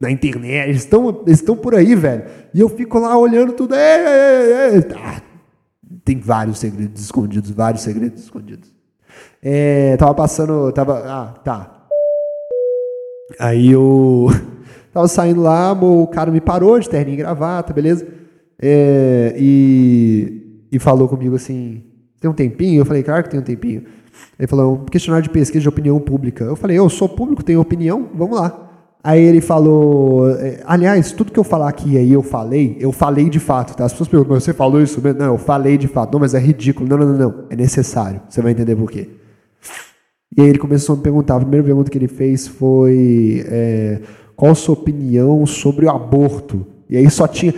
na 0.00 0.10
internet, 0.10 0.68
eles 0.68 0.82
estão 0.82 1.24
estão 1.26 1.56
por 1.56 1.74
aí, 1.74 1.94
velho. 1.94 2.24
E 2.52 2.60
eu 2.60 2.68
fico 2.68 2.98
lá 2.98 3.16
olhando 3.16 3.52
tudo. 3.52 3.74
É, 3.74 3.78
é, 3.78 4.78
é, 4.78 4.88
ah, 4.94 5.22
tem 6.04 6.18
vários 6.18 6.58
segredos 6.58 7.02
escondidos, 7.02 7.50
vários 7.50 7.82
segredos 7.82 8.22
escondidos. 8.22 8.72
É, 9.42 9.96
tava 9.96 10.14
passando, 10.14 10.70
tava, 10.72 11.02
ah, 11.06 11.34
tá. 11.42 11.86
Aí 13.40 13.72
eu 13.72 14.26
tava 14.92 15.08
saindo 15.08 15.40
lá, 15.40 15.72
o 15.72 16.06
cara 16.06 16.30
me 16.30 16.40
parou 16.40 16.78
de 16.78 16.88
terninho 16.88 17.14
e 17.14 17.18
gravata, 17.18 17.72
beleza? 17.72 18.06
É, 18.60 19.34
e, 19.38 20.66
e 20.70 20.78
falou 20.78 21.08
comigo 21.08 21.36
assim, 21.36 21.84
tem 22.20 22.30
um 22.30 22.34
tempinho? 22.34 22.82
Eu 22.82 22.86
falei, 22.86 23.02
claro 23.02 23.22
que 23.24 23.30
tem 23.30 23.40
um 23.40 23.44
tempinho. 23.44 23.84
Ele 24.38 24.46
falou, 24.46 24.74
um 24.74 24.84
questionário 24.84 25.24
de 25.24 25.30
pesquisa 25.30 25.62
de 25.62 25.68
opinião 25.68 25.98
pública. 26.00 26.44
Eu 26.44 26.56
falei, 26.56 26.78
eu 26.78 26.88
sou 26.90 27.08
público, 27.08 27.42
tenho 27.42 27.60
opinião, 27.60 28.10
vamos 28.14 28.38
lá. 28.38 28.65
Aí 29.06 29.22
ele 29.22 29.40
falou, 29.40 30.28
é, 30.30 30.64
aliás, 30.66 31.12
tudo 31.12 31.30
que 31.30 31.38
eu 31.38 31.44
falar 31.44 31.68
aqui 31.68 31.96
aí 31.96 32.12
eu 32.12 32.24
falei, 32.24 32.76
eu 32.80 32.90
falei 32.90 33.30
de 33.30 33.38
fato, 33.38 33.76
tá? 33.76 33.84
As 33.84 33.92
pessoas 33.92 34.08
perguntam, 34.08 34.34
mas 34.34 34.42
você 34.42 34.52
falou 34.52 34.82
isso 34.82 35.00
mesmo? 35.00 35.20
Não, 35.20 35.26
eu 35.26 35.38
falei 35.38 35.78
de 35.78 35.86
fato. 35.86 36.12
Não, 36.12 36.18
mas 36.18 36.34
é 36.34 36.40
ridículo. 36.40 36.88
Não, 36.88 36.98
não, 36.98 37.06
não, 37.06 37.16
não. 37.16 37.44
É 37.48 37.54
necessário. 37.54 38.20
Você 38.28 38.42
vai 38.42 38.50
entender 38.50 38.74
por 38.74 38.90
quê. 38.90 39.08
E 40.36 40.42
aí 40.42 40.48
ele 40.48 40.58
começou 40.58 40.94
a 40.94 40.96
me 40.96 41.04
perguntar, 41.04 41.36
a 41.36 41.38
primeira 41.38 41.64
pergunta 41.64 41.88
que 41.88 41.96
ele 41.96 42.08
fez 42.08 42.48
foi 42.48 43.44
é, 43.46 44.00
qual 44.34 44.50
a 44.50 44.56
sua 44.56 44.72
opinião 44.72 45.46
sobre 45.46 45.86
o 45.86 45.90
aborto? 45.90 46.66
E 46.90 46.96
aí 46.96 47.08
só 47.08 47.28
tinha, 47.28 47.54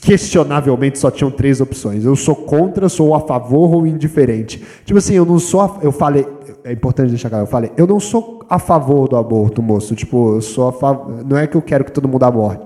questionavelmente 0.00 0.98
só 0.98 1.12
tinham 1.12 1.30
três 1.30 1.60
opções. 1.60 2.04
Eu 2.04 2.16
sou 2.16 2.34
contra, 2.34 2.88
sou 2.88 3.14
a 3.14 3.20
favor 3.20 3.72
ou 3.72 3.86
indiferente. 3.86 4.60
Tipo 4.84 4.98
assim, 4.98 5.14
eu 5.14 5.24
não 5.24 5.38
sou, 5.38 5.60
a, 5.60 5.78
eu 5.80 5.92
falei, 5.92 6.26
é 6.68 6.72
importante 6.72 7.08
deixar 7.08 7.30
claro, 7.30 7.44
eu 7.44 7.48
falei, 7.48 7.72
eu 7.76 7.86
não 7.86 7.98
sou 7.98 8.44
a 8.48 8.58
favor 8.58 9.08
do 9.08 9.16
aborto, 9.16 9.62
moço. 9.62 9.94
Tipo, 9.94 10.36
eu 10.36 10.42
sou 10.42 10.68
a. 10.68 11.24
Não 11.24 11.36
é 11.36 11.46
que 11.46 11.56
eu 11.56 11.62
quero 11.62 11.82
que 11.82 11.90
todo 11.90 12.06
mundo 12.06 12.24
aborte. 12.24 12.62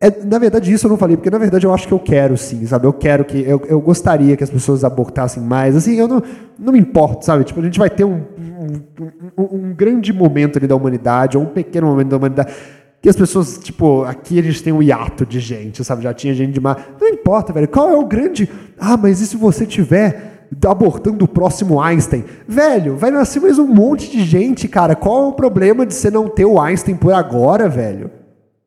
É, 0.00 0.24
na 0.24 0.38
verdade, 0.38 0.72
isso 0.72 0.86
eu 0.86 0.90
não 0.90 0.96
falei, 0.96 1.16
porque 1.16 1.30
na 1.30 1.38
verdade 1.38 1.66
eu 1.66 1.72
acho 1.72 1.86
que 1.86 1.92
eu 1.92 1.98
quero 1.98 2.36
sim, 2.36 2.64
sabe? 2.66 2.86
Eu 2.86 2.92
quero 2.94 3.24
que. 3.24 3.38
Eu, 3.38 3.62
eu 3.66 3.80
gostaria 3.80 4.36
que 4.36 4.44
as 4.44 4.50
pessoas 4.50 4.84
abortassem 4.84 5.42
mais. 5.42 5.76
Assim, 5.76 5.96
eu 5.96 6.08
não, 6.08 6.22
não 6.58 6.72
me 6.72 6.78
importo, 6.78 7.26
sabe? 7.26 7.44
Tipo, 7.44 7.60
a 7.60 7.64
gente 7.64 7.78
vai 7.78 7.90
ter 7.90 8.04
um, 8.04 8.22
um, 8.38 9.42
um, 9.42 9.56
um 9.56 9.74
grande 9.74 10.12
momento 10.12 10.58
ali 10.58 10.66
da 10.66 10.74
humanidade, 10.74 11.36
ou 11.36 11.44
um 11.44 11.48
pequeno 11.48 11.86
momento 11.86 12.08
da 12.08 12.16
humanidade 12.16 12.54
que 13.02 13.08
as 13.10 13.16
pessoas, 13.16 13.58
tipo, 13.58 14.02
aqui 14.04 14.38
a 14.38 14.42
gente 14.42 14.62
tem 14.62 14.72
um 14.72 14.82
hiato 14.82 15.26
de 15.26 15.38
gente, 15.38 15.84
sabe? 15.84 16.02
Já 16.02 16.14
tinha 16.14 16.32
gente 16.32 16.54
demais. 16.54 16.78
Não 16.98 17.06
importa, 17.06 17.52
velho. 17.52 17.68
Qual 17.68 17.90
é 17.90 17.94
o 17.94 18.06
grande. 18.06 18.48
Ah, 18.78 18.96
mas 18.96 19.20
e 19.20 19.26
se 19.26 19.36
você 19.36 19.66
tiver 19.66 20.33
abortando 20.66 21.24
o 21.24 21.28
próximo 21.28 21.80
Einstein. 21.80 22.24
Velho, 22.46 22.96
vai 22.96 23.10
nascer 23.10 23.40
mais 23.40 23.58
um 23.58 23.66
monte 23.66 24.10
de 24.10 24.24
gente, 24.24 24.68
cara. 24.68 24.94
Qual 24.94 25.24
é 25.24 25.28
o 25.28 25.32
problema 25.32 25.84
de 25.84 25.94
você 25.94 26.10
não 26.10 26.28
ter 26.28 26.44
o 26.44 26.60
Einstein 26.60 26.96
por 26.96 27.12
agora, 27.12 27.68
velho? 27.68 28.10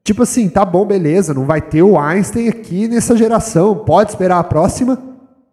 Tipo 0.03 0.23
assim, 0.23 0.47
tá 0.47 0.63
bom, 0.63 0.85
beleza, 0.85 1.33
não 1.33 1.45
vai 1.45 1.61
ter 1.61 1.83
o 1.83 1.99
Einstein 1.99 2.47
aqui 2.47 2.87
nessa 2.87 3.15
geração. 3.15 3.75
Pode 3.75 4.11
esperar 4.11 4.39
a 4.39 4.43
próxima? 4.43 4.97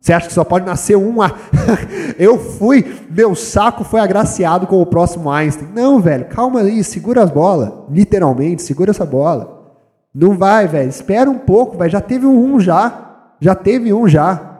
Você 0.00 0.12
acha 0.12 0.26
que 0.26 0.32
só 0.34 0.44
pode 0.44 0.66
nascer 0.66 0.96
um? 0.96 1.16
Eu 2.18 2.38
fui, 2.38 2.84
meu 3.10 3.34
saco 3.34 3.82
foi 3.82 4.00
agraciado 4.00 4.66
com 4.66 4.80
o 4.80 4.86
próximo 4.86 5.30
Einstein. 5.30 5.68
Não, 5.74 5.98
velho, 5.98 6.26
calma 6.26 6.60
aí, 6.60 6.84
segura 6.84 7.22
as 7.22 7.30
bolas. 7.30 7.72
Literalmente, 7.90 8.62
segura 8.62 8.90
essa 8.90 9.06
bola. 9.06 9.54
Não 10.14 10.36
vai, 10.36 10.68
velho. 10.68 10.88
Espera 10.88 11.28
um 11.28 11.38
pouco, 11.38 11.76
velho. 11.76 11.90
Já 11.90 12.00
teve 12.00 12.26
um 12.26 12.60
já. 12.60 13.32
Já 13.40 13.54
teve 13.54 13.92
um 13.92 14.06
já. 14.06 14.53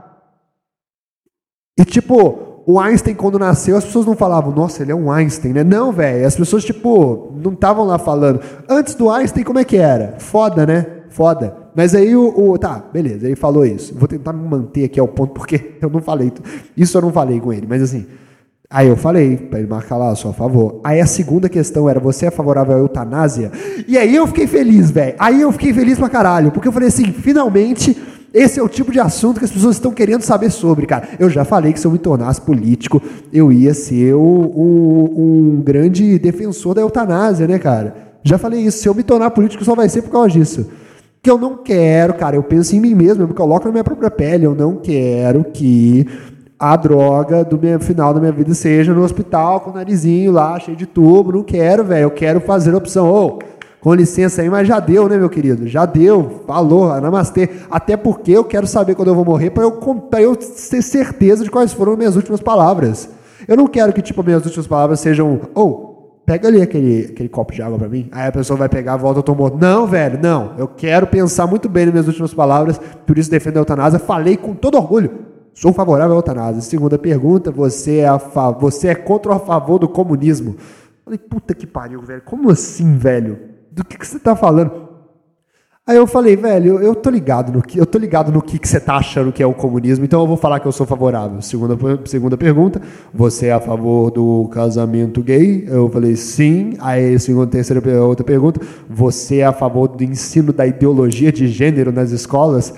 E 1.78 1.84
tipo, 1.84 2.62
o 2.66 2.80
Einstein 2.80 3.14
quando 3.14 3.38
nasceu, 3.38 3.76
as 3.76 3.84
pessoas 3.84 4.06
não 4.06 4.16
falavam, 4.16 4.52
nossa, 4.52 4.82
ele 4.82 4.92
é 4.92 4.94
um 4.94 5.10
Einstein, 5.10 5.52
né? 5.52 5.64
Não, 5.64 5.92
velho. 5.92 6.26
As 6.26 6.36
pessoas, 6.36 6.64
tipo, 6.64 7.32
não 7.42 7.52
estavam 7.52 7.84
lá 7.84 7.98
falando. 7.98 8.40
Antes 8.68 8.94
do 8.94 9.10
Einstein, 9.10 9.44
como 9.44 9.58
é 9.58 9.64
que 9.64 9.76
era? 9.76 10.14
Foda, 10.18 10.64
né? 10.64 10.86
Foda. 11.10 11.56
Mas 11.74 11.94
aí 11.94 12.14
o, 12.14 12.32
o, 12.36 12.56
Tá, 12.56 12.82
beleza, 12.92 13.26
ele 13.26 13.36
falou 13.36 13.66
isso. 13.66 13.94
Vou 13.94 14.08
tentar 14.08 14.32
me 14.32 14.48
manter 14.48 14.84
aqui 14.84 14.98
ao 14.98 15.08
ponto, 15.08 15.34
porque 15.34 15.76
eu 15.82 15.90
não 15.90 16.00
falei. 16.00 16.32
Isso 16.76 16.96
eu 16.96 17.02
não 17.02 17.12
falei 17.12 17.40
com 17.40 17.52
ele, 17.52 17.66
mas 17.68 17.82
assim. 17.82 18.06
Aí 18.70 18.88
eu 18.88 18.96
falei, 18.96 19.36
para 19.36 19.58
ele 19.60 19.68
marcar 19.68 19.96
lá, 19.96 20.14
sou 20.16 20.30
a 20.30 20.34
favor. 20.34 20.80
Aí 20.82 21.00
a 21.00 21.06
segunda 21.06 21.48
questão 21.48 21.88
era, 21.88 22.00
você 22.00 22.26
é 22.26 22.30
favorável 22.30 22.74
à 22.74 22.78
eutanásia? 22.78 23.52
E 23.86 23.96
aí 23.96 24.16
eu 24.16 24.26
fiquei 24.26 24.46
feliz, 24.46 24.90
velho. 24.90 25.14
Aí 25.18 25.40
eu 25.40 25.52
fiquei 25.52 25.72
feliz 25.72 25.98
pra 25.98 26.08
caralho, 26.08 26.50
porque 26.50 26.66
eu 26.66 26.72
falei 26.72 26.88
assim, 26.88 27.12
finalmente 27.12 27.96
esse 28.34 28.58
é 28.58 28.62
o 28.62 28.68
tipo 28.68 28.90
de 28.90 28.98
assunto 28.98 29.38
que 29.38 29.44
as 29.44 29.52
pessoas 29.52 29.76
estão 29.76 29.92
querendo 29.92 30.22
saber 30.22 30.50
sobre, 30.50 30.86
cara. 30.86 31.10
Eu 31.18 31.30
já 31.30 31.44
falei 31.44 31.72
que 31.72 31.80
se 31.80 31.86
eu 31.86 31.90
me 31.90 31.98
tornasse 31.98 32.40
político, 32.40 33.00
eu 33.32 33.52
ia 33.52 33.72
ser 33.72 34.14
o, 34.14 34.20
um 34.20 35.62
grande 35.64 36.18
defensor 36.18 36.74
da 36.74 36.80
eutanásia, 36.80 37.46
né, 37.46 37.58
cara? 37.58 37.94
Já 38.24 38.36
falei 38.36 38.60
isso. 38.60 38.78
Se 38.78 38.88
eu 38.88 38.94
me 38.94 39.02
tornar 39.02 39.30
político, 39.30 39.64
só 39.64 39.74
vai 39.74 39.88
ser 39.88 40.02
por 40.02 40.10
causa 40.10 40.30
disso 40.30 40.66
que 41.24 41.30
eu 41.30 41.38
não 41.38 41.56
quero, 41.56 42.12
cara, 42.12 42.36
eu 42.36 42.42
penso 42.42 42.76
em 42.76 42.80
mim 42.80 42.94
mesmo, 42.94 43.22
eu 43.22 43.28
me 43.28 43.32
coloco 43.32 43.64
na 43.64 43.72
minha 43.72 43.82
própria 43.82 44.10
pele, 44.10 44.44
eu 44.44 44.54
não 44.54 44.76
quero 44.76 45.42
que 45.42 46.06
a 46.58 46.76
droga 46.76 47.42
do 47.42 47.58
meu, 47.58 47.80
final 47.80 48.12
da 48.12 48.20
minha 48.20 48.30
vida 48.30 48.52
seja 48.52 48.92
no 48.92 49.02
hospital 49.02 49.60
com 49.60 49.70
o 49.70 49.72
narizinho 49.72 50.30
lá, 50.30 50.60
cheio 50.60 50.76
de 50.76 50.84
tubo, 50.84 51.32
não 51.32 51.42
quero, 51.42 51.82
velho, 51.82 52.02
eu 52.02 52.10
quero 52.10 52.40
fazer 52.42 52.74
a 52.74 52.76
opção, 52.76 53.10
ô, 53.10 53.26
oh, 53.26 53.38
com 53.84 53.92
licença 53.92 54.40
aí, 54.40 54.48
mas 54.48 54.66
já 54.66 54.80
deu, 54.80 55.10
né, 55.10 55.18
meu 55.18 55.28
querido? 55.28 55.68
Já 55.68 55.84
deu, 55.84 56.42
falou, 56.46 56.98
namastê. 57.02 57.50
Até 57.70 57.98
porque 57.98 58.32
eu 58.32 58.42
quero 58.42 58.66
saber 58.66 58.94
quando 58.94 59.08
eu 59.08 59.14
vou 59.14 59.26
morrer 59.26 59.50
para 59.50 59.62
eu, 59.62 59.78
eu 60.20 60.34
ter 60.34 60.80
certeza 60.80 61.44
de 61.44 61.50
quais 61.50 61.74
foram 61.74 61.92
as 61.92 61.98
minhas 61.98 62.16
últimas 62.16 62.40
palavras. 62.40 63.10
Eu 63.46 63.58
não 63.58 63.66
quero 63.66 63.92
que, 63.92 64.00
tipo, 64.00 64.24
minhas 64.24 64.42
últimas 64.46 64.66
palavras 64.66 65.00
sejam, 65.00 65.38
ou, 65.54 65.62
oh, 65.62 66.22
pega 66.24 66.48
ali 66.48 66.62
aquele, 66.62 67.10
aquele 67.12 67.28
copo 67.28 67.52
de 67.52 67.60
água 67.60 67.78
para 67.78 67.86
mim. 67.86 68.08
Aí 68.10 68.26
a 68.26 68.32
pessoa 68.32 68.56
vai 68.56 68.70
pegar, 68.70 68.96
volta, 68.96 69.18
eu 69.18 69.22
tô 69.22 69.34
morto. 69.34 69.58
Não, 69.58 69.86
velho, 69.86 70.18
não. 70.18 70.54
Eu 70.56 70.66
quero 70.66 71.06
pensar 71.06 71.46
muito 71.46 71.68
bem 71.68 71.84
nas 71.84 71.92
minhas 71.92 72.08
últimas 72.08 72.32
palavras, 72.32 72.80
por 73.06 73.18
isso 73.18 73.30
defendo 73.30 73.58
a 73.58 73.60
eutanásia. 73.60 73.98
Falei 73.98 74.38
com 74.38 74.54
todo 74.54 74.78
orgulho. 74.78 75.10
Sou 75.52 75.74
favorável 75.74 76.14
à 76.14 76.16
eutanásia. 76.16 76.62
Segunda 76.62 76.96
pergunta, 76.96 77.50
você 77.50 77.98
é, 77.98 78.08
a 78.08 78.18
fa... 78.18 78.50
você 78.50 78.88
é 78.88 78.94
contra 78.94 79.30
ou 79.30 79.36
a 79.36 79.40
favor 79.40 79.78
do 79.78 79.88
comunismo? 79.88 80.56
Falei, 81.04 81.18
puta 81.18 81.52
que 81.52 81.66
pariu, 81.66 82.00
velho. 82.00 82.22
Como 82.24 82.50
assim, 82.50 82.96
velho? 82.96 83.52
Do 83.74 83.84
que, 83.84 83.98
que 83.98 84.06
você 84.06 84.20
tá 84.20 84.36
falando? 84.36 84.84
Aí 85.84 85.96
eu 85.96 86.06
falei, 86.06 86.36
velho, 86.36 86.74
eu, 86.76 86.82
eu 86.82 86.94
tô 86.94 87.10
ligado 87.10 87.52
no 87.52 87.60
que 87.60 87.76
eu 87.76 87.84
tô 87.84 87.98
ligado 87.98 88.30
no 88.30 88.40
que, 88.40 88.56
que 88.56 88.68
você 88.68 88.78
tá 88.78 88.94
achando 88.94 89.32
que 89.32 89.42
é 89.42 89.46
o 89.46 89.52
comunismo, 89.52 90.04
então 90.04 90.20
eu 90.20 90.28
vou 90.28 90.36
falar 90.36 90.60
que 90.60 90.66
eu 90.66 90.70
sou 90.70 90.86
favorável. 90.86 91.42
Segunda, 91.42 91.76
segunda 92.06 92.36
pergunta, 92.36 92.80
você 93.12 93.48
é 93.48 93.52
a 93.52 93.60
favor 93.60 94.12
do 94.12 94.48
casamento 94.52 95.20
gay? 95.20 95.66
Eu 95.66 95.90
falei 95.90 96.14
sim. 96.14 96.74
Aí 96.78 97.18
segunda, 97.18 97.48
terceira 97.48 97.82
outra 98.04 98.24
pergunta, 98.24 98.60
você 98.88 99.38
é 99.38 99.44
a 99.44 99.52
favor 99.52 99.88
do 99.88 100.04
ensino 100.04 100.52
da 100.52 100.64
ideologia 100.64 101.32
de 101.32 101.48
gênero 101.48 101.90
nas 101.90 102.12
escolas? 102.12 102.72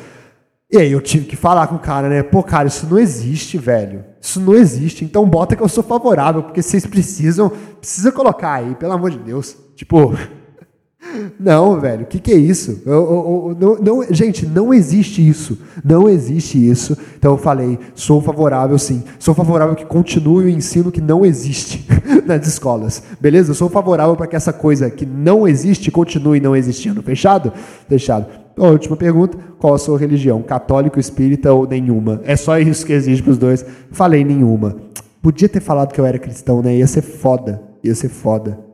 E 0.72 0.78
aí 0.78 0.90
eu 0.90 1.00
tive 1.02 1.26
que 1.26 1.36
falar 1.36 1.66
com 1.66 1.74
o 1.76 1.78
cara, 1.78 2.08
né? 2.08 2.22
Pô, 2.22 2.42
cara, 2.42 2.68
isso 2.68 2.86
não 2.90 2.98
existe, 2.98 3.58
velho. 3.58 4.02
Isso 4.18 4.40
não 4.40 4.54
existe. 4.54 5.04
Então 5.04 5.28
bota 5.28 5.54
que 5.54 5.62
eu 5.62 5.68
sou 5.68 5.84
favorável, 5.84 6.42
porque 6.42 6.62
vocês 6.62 6.86
precisam, 6.86 7.52
precisa 7.78 8.10
colocar 8.10 8.54
aí, 8.54 8.74
pelo 8.76 8.94
amor 8.94 9.10
de 9.10 9.18
Deus. 9.18 9.56
Tipo, 9.76 10.14
não, 11.38 11.80
velho, 11.80 12.02
o 12.02 12.06
que, 12.06 12.18
que 12.18 12.32
é 12.32 12.36
isso? 12.36 12.82
Eu, 12.86 12.92
eu, 12.92 13.48
eu, 13.50 13.56
não, 13.60 13.76
não, 13.82 14.06
gente, 14.10 14.46
não 14.46 14.72
existe 14.72 15.26
isso. 15.26 15.58
Não 15.84 16.08
existe 16.08 16.58
isso. 16.58 16.96
Então 17.18 17.32
eu 17.32 17.38
falei, 17.38 17.78
sou 17.94 18.20
favorável 18.20 18.78
sim. 18.78 19.02
Sou 19.18 19.34
favorável 19.34 19.74
que 19.74 19.84
continue 19.84 20.46
o 20.46 20.48
ensino 20.48 20.92
que 20.92 21.00
não 21.00 21.24
existe 21.24 21.86
nas 22.26 22.46
escolas. 22.46 23.02
Beleza? 23.20 23.54
Sou 23.54 23.68
favorável 23.68 24.16
para 24.16 24.26
que 24.26 24.36
essa 24.36 24.52
coisa 24.52 24.90
que 24.90 25.06
não 25.06 25.46
existe 25.46 25.90
continue 25.90 26.40
não 26.40 26.56
existindo. 26.56 27.02
Fechado? 27.02 27.52
Fechado. 27.88 28.26
A 28.56 28.68
última 28.68 28.96
pergunta: 28.96 29.38
qual 29.58 29.74
a 29.74 29.78
sua 29.78 29.98
religião? 29.98 30.42
Católico, 30.42 30.98
espírita 30.98 31.52
ou 31.52 31.66
nenhuma? 31.66 32.20
É 32.24 32.36
só 32.36 32.58
isso 32.58 32.86
que 32.86 32.92
existe 32.92 33.22
para 33.22 33.32
os 33.32 33.38
dois. 33.38 33.64
Falei 33.90 34.24
nenhuma. 34.24 34.76
Podia 35.20 35.48
ter 35.48 35.60
falado 35.60 35.92
que 35.92 36.00
eu 36.00 36.06
era 36.06 36.18
cristão, 36.18 36.62
né? 36.62 36.76
Ia 36.76 36.86
ser 36.86 37.02
foda. 37.02 37.62
Ia 37.82 37.94
ser 37.94 38.08
foda. 38.08 38.65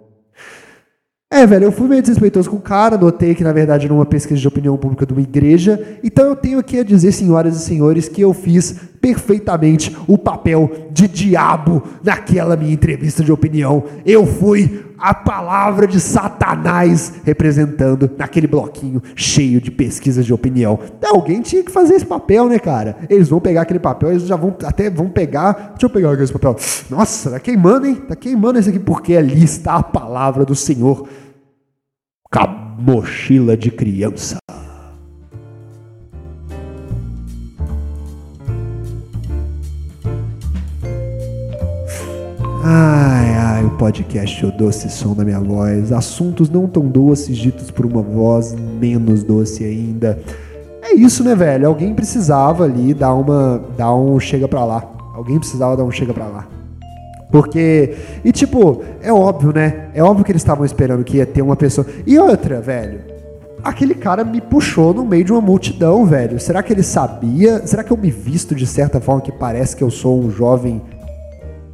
É, 1.34 1.46
velho, 1.46 1.64
eu 1.64 1.72
fui 1.72 1.88
meio 1.88 2.02
desrespeitoso 2.02 2.50
com 2.50 2.58
o 2.58 2.60
cara, 2.60 2.98
notei 2.98 3.34
que 3.34 3.42
na 3.42 3.54
verdade 3.54 3.86
era 3.86 3.94
uma 3.94 4.04
pesquisa 4.04 4.38
de 4.38 4.46
opinião 4.46 4.76
pública 4.76 5.06
de 5.06 5.14
uma 5.14 5.22
igreja, 5.22 5.96
então 6.04 6.26
eu 6.26 6.36
tenho 6.36 6.58
aqui 6.58 6.78
a 6.78 6.84
dizer, 6.84 7.10
senhoras 7.10 7.56
e 7.56 7.60
senhores, 7.60 8.06
que 8.06 8.20
eu 8.20 8.34
fiz 8.34 8.76
perfeitamente 9.02 9.94
o 10.06 10.16
papel 10.16 10.88
de 10.92 11.08
diabo 11.08 11.82
naquela 12.04 12.56
minha 12.56 12.72
entrevista 12.72 13.24
de 13.24 13.32
opinião. 13.32 13.82
Eu 14.06 14.24
fui 14.24 14.84
a 14.96 15.12
palavra 15.12 15.84
de 15.84 15.98
Satanás 15.98 17.14
representando 17.24 18.08
naquele 18.16 18.46
bloquinho 18.46 19.02
cheio 19.16 19.60
de 19.60 19.72
pesquisas 19.72 20.24
de 20.24 20.32
opinião. 20.32 20.78
Então, 20.96 21.16
alguém 21.16 21.42
tinha 21.42 21.64
que 21.64 21.72
fazer 21.72 21.94
esse 21.94 22.06
papel, 22.06 22.48
né, 22.48 22.60
cara? 22.60 22.96
Eles 23.10 23.28
vão 23.28 23.40
pegar 23.40 23.62
aquele 23.62 23.80
papel, 23.80 24.12
eles 24.12 24.22
já 24.22 24.36
vão 24.36 24.56
até 24.62 24.88
vão 24.88 25.10
pegar. 25.10 25.72
Deixa 25.72 25.86
eu 25.86 25.90
pegar 25.90 26.14
esse 26.22 26.32
papel. 26.32 26.54
Nossa, 26.88 27.32
tá 27.32 27.40
queimando, 27.40 27.86
hein? 27.86 27.96
Tá 27.96 28.14
queimando 28.14 28.60
esse 28.60 28.70
aqui, 28.70 28.78
porque 28.78 29.16
ali 29.16 29.42
está 29.42 29.74
a 29.74 29.82
palavra 29.82 30.44
do 30.44 30.54
Senhor 30.54 31.08
com 32.32 32.38
a 32.38 32.46
mochila 32.46 33.56
de 33.56 33.72
criança. 33.72 34.36
Ai, 42.64 43.34
ai, 43.34 43.64
o 43.64 43.70
podcast 43.70 44.46
O 44.46 44.52
Doce 44.52 44.88
Som 44.88 45.14
da 45.14 45.24
Minha 45.24 45.40
Voz. 45.40 45.90
Assuntos 45.90 46.48
não 46.48 46.68
tão 46.68 46.86
doces 46.86 47.36
ditos 47.36 47.72
por 47.72 47.84
uma 47.84 48.00
voz 48.00 48.54
menos 48.54 49.24
doce 49.24 49.64
ainda. 49.64 50.16
É 50.80 50.94
isso, 50.94 51.24
né, 51.24 51.34
velho? 51.34 51.66
Alguém 51.66 51.92
precisava 51.92 52.62
ali 52.62 52.94
dar 52.94 53.14
uma. 53.14 53.60
dar 53.76 53.92
um 53.92 54.20
chega 54.20 54.46
pra 54.46 54.64
lá. 54.64 54.84
Alguém 55.12 55.40
precisava 55.40 55.76
dar 55.76 55.82
um 55.82 55.90
chega 55.90 56.14
pra 56.14 56.26
lá. 56.26 56.46
Porque. 57.32 57.96
E 58.24 58.30
tipo, 58.30 58.84
é 59.02 59.12
óbvio, 59.12 59.52
né? 59.52 59.88
É 59.92 60.00
óbvio 60.00 60.24
que 60.24 60.30
eles 60.30 60.42
estavam 60.42 60.64
esperando 60.64 61.02
que 61.02 61.16
ia 61.16 61.26
ter 61.26 61.42
uma 61.42 61.56
pessoa. 61.56 61.84
E 62.06 62.16
outra, 62.16 62.60
velho. 62.60 63.00
Aquele 63.64 63.94
cara 63.96 64.22
me 64.22 64.40
puxou 64.40 64.94
no 64.94 65.04
meio 65.04 65.24
de 65.24 65.32
uma 65.32 65.40
multidão, 65.40 66.06
velho. 66.06 66.38
Será 66.38 66.62
que 66.62 66.72
ele 66.72 66.84
sabia? 66.84 67.66
Será 67.66 67.82
que 67.82 67.92
eu 67.92 67.96
me 67.96 68.10
visto 68.10 68.54
de 68.54 68.68
certa 68.68 69.00
forma 69.00 69.20
que 69.20 69.32
parece 69.32 69.74
que 69.74 69.82
eu 69.82 69.90
sou 69.90 70.20
um 70.20 70.30
jovem 70.30 70.80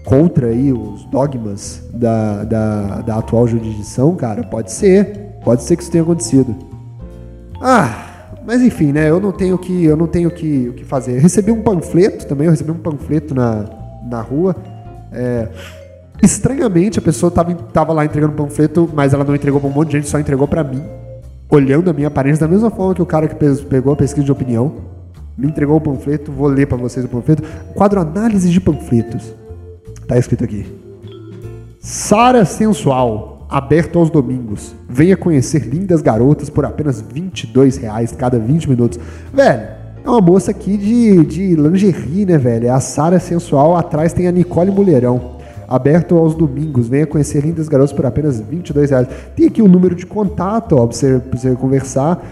contra 0.04 0.48
aí 0.48 0.72
os 0.72 1.04
dogmas 1.06 1.82
da, 1.92 2.44
da, 2.44 3.00
da 3.02 3.16
atual 3.18 3.46
jurisdição, 3.46 4.14
cara? 4.14 4.42
Pode 4.44 4.72
ser. 4.72 5.28
Pode 5.44 5.62
ser 5.62 5.76
que 5.76 5.82
isso 5.82 5.92
tenha 5.92 6.02
acontecido. 6.02 6.54
Ah, 7.61 8.08
mas 8.46 8.62
enfim, 8.62 8.92
né? 8.92 9.11
Eu 9.11 9.20
não 9.20 9.32
tenho 9.32 9.58
que, 9.58 9.84
eu 9.84 9.96
não 9.96 10.06
tenho 10.06 10.30
que, 10.30 10.68
o 10.68 10.72
que 10.74 10.84
fazer. 10.84 11.16
Eu 11.16 11.20
recebi 11.20 11.50
um 11.50 11.62
panfleto 11.62 12.26
também, 12.26 12.46
eu 12.46 12.50
recebi 12.50 12.70
um 12.70 12.78
panfleto 12.78 13.34
na, 13.34 13.64
na 14.08 14.20
rua 14.20 14.56
é, 15.12 15.48
estranhamente, 16.22 16.98
a 16.98 17.02
pessoa 17.02 17.30
tava, 17.30 17.54
tava 17.54 17.92
lá 17.92 18.04
entregando 18.04 18.34
panfleto, 18.34 18.88
mas 18.92 19.12
ela 19.12 19.24
não 19.24 19.34
entregou 19.34 19.61
pra 19.61 19.68
um 19.68 19.72
monte 19.72 19.88
de 19.88 19.96
gente, 19.98 20.08
só 20.08 20.18
entregou 20.18 20.46
para 20.46 20.64
mim, 20.64 20.82
olhando 21.48 21.90
a 21.90 21.92
minha 21.92 22.08
aparência, 22.08 22.46
da 22.46 22.52
mesma 22.52 22.70
forma 22.70 22.94
que 22.94 23.02
o 23.02 23.06
cara 23.06 23.28
que 23.28 23.34
pegou 23.64 23.92
a 23.92 23.96
pesquisa 23.96 24.24
de 24.24 24.32
opinião, 24.32 24.76
me 25.37 25.46
entregou 25.46 25.76
o 25.76 25.80
panfleto, 25.80 26.32
vou 26.32 26.48
ler 26.48 26.66
para 26.66 26.76
vocês 26.76 27.04
o 27.04 27.08
panfleto. 27.08 27.42
Quadro 27.74 28.00
Análise 28.00 28.50
de 28.50 28.61
Panfletos. 28.61 29.34
Tá 30.09 30.16
escrito 30.16 30.42
aqui. 30.42 30.66
Sara 31.79 32.47
Sensual, 32.47 33.47
aberto 33.49 33.99
aos 33.99 34.09
domingos. 34.09 34.75
Venha 34.88 35.18
conhecer 35.18 35.66
lindas 35.66 36.01
garotas 36.01 36.49
por 36.49 36.64
apenas 36.64 37.03
22 37.03 37.77
reais 37.77 38.11
cada 38.12 38.38
20 38.38 38.71
minutos. 38.71 38.99
Velho, 39.33 39.68
é 40.03 40.09
uma 40.09 40.23
moça 40.23 40.51
aqui 40.51 40.79
de, 40.79 41.25
de 41.27 41.55
lingerie, 41.55 42.25
né, 42.25 42.38
velho? 42.38 42.68
É 42.68 42.71
a 42.71 42.81
Sara 42.81 43.21
Sensual. 43.21 43.77
Atrás 43.77 44.14
tem 44.14 44.27
a 44.27 44.33
Nicole 44.33 44.71
Mulherão. 44.71 45.37
Aberto 45.68 46.16
aos 46.16 46.35
domingos. 46.35 46.88
Venha 46.88 47.07
conhecer 47.07 47.44
lindas 47.44 47.68
garotas 47.68 47.92
por 47.92 48.07
apenas 48.07 48.40
22 48.40 48.90
reais. 48.90 49.09
Tem 49.37 49.47
aqui 49.47 49.61
o 49.61 49.68
número 49.68 49.94
de 49.94 50.07
contato, 50.07 50.75
ó, 50.75 50.87
pra 50.87 50.97
você, 50.97 51.18
pra 51.18 51.38
você 51.38 51.55
conversar. 51.55 52.25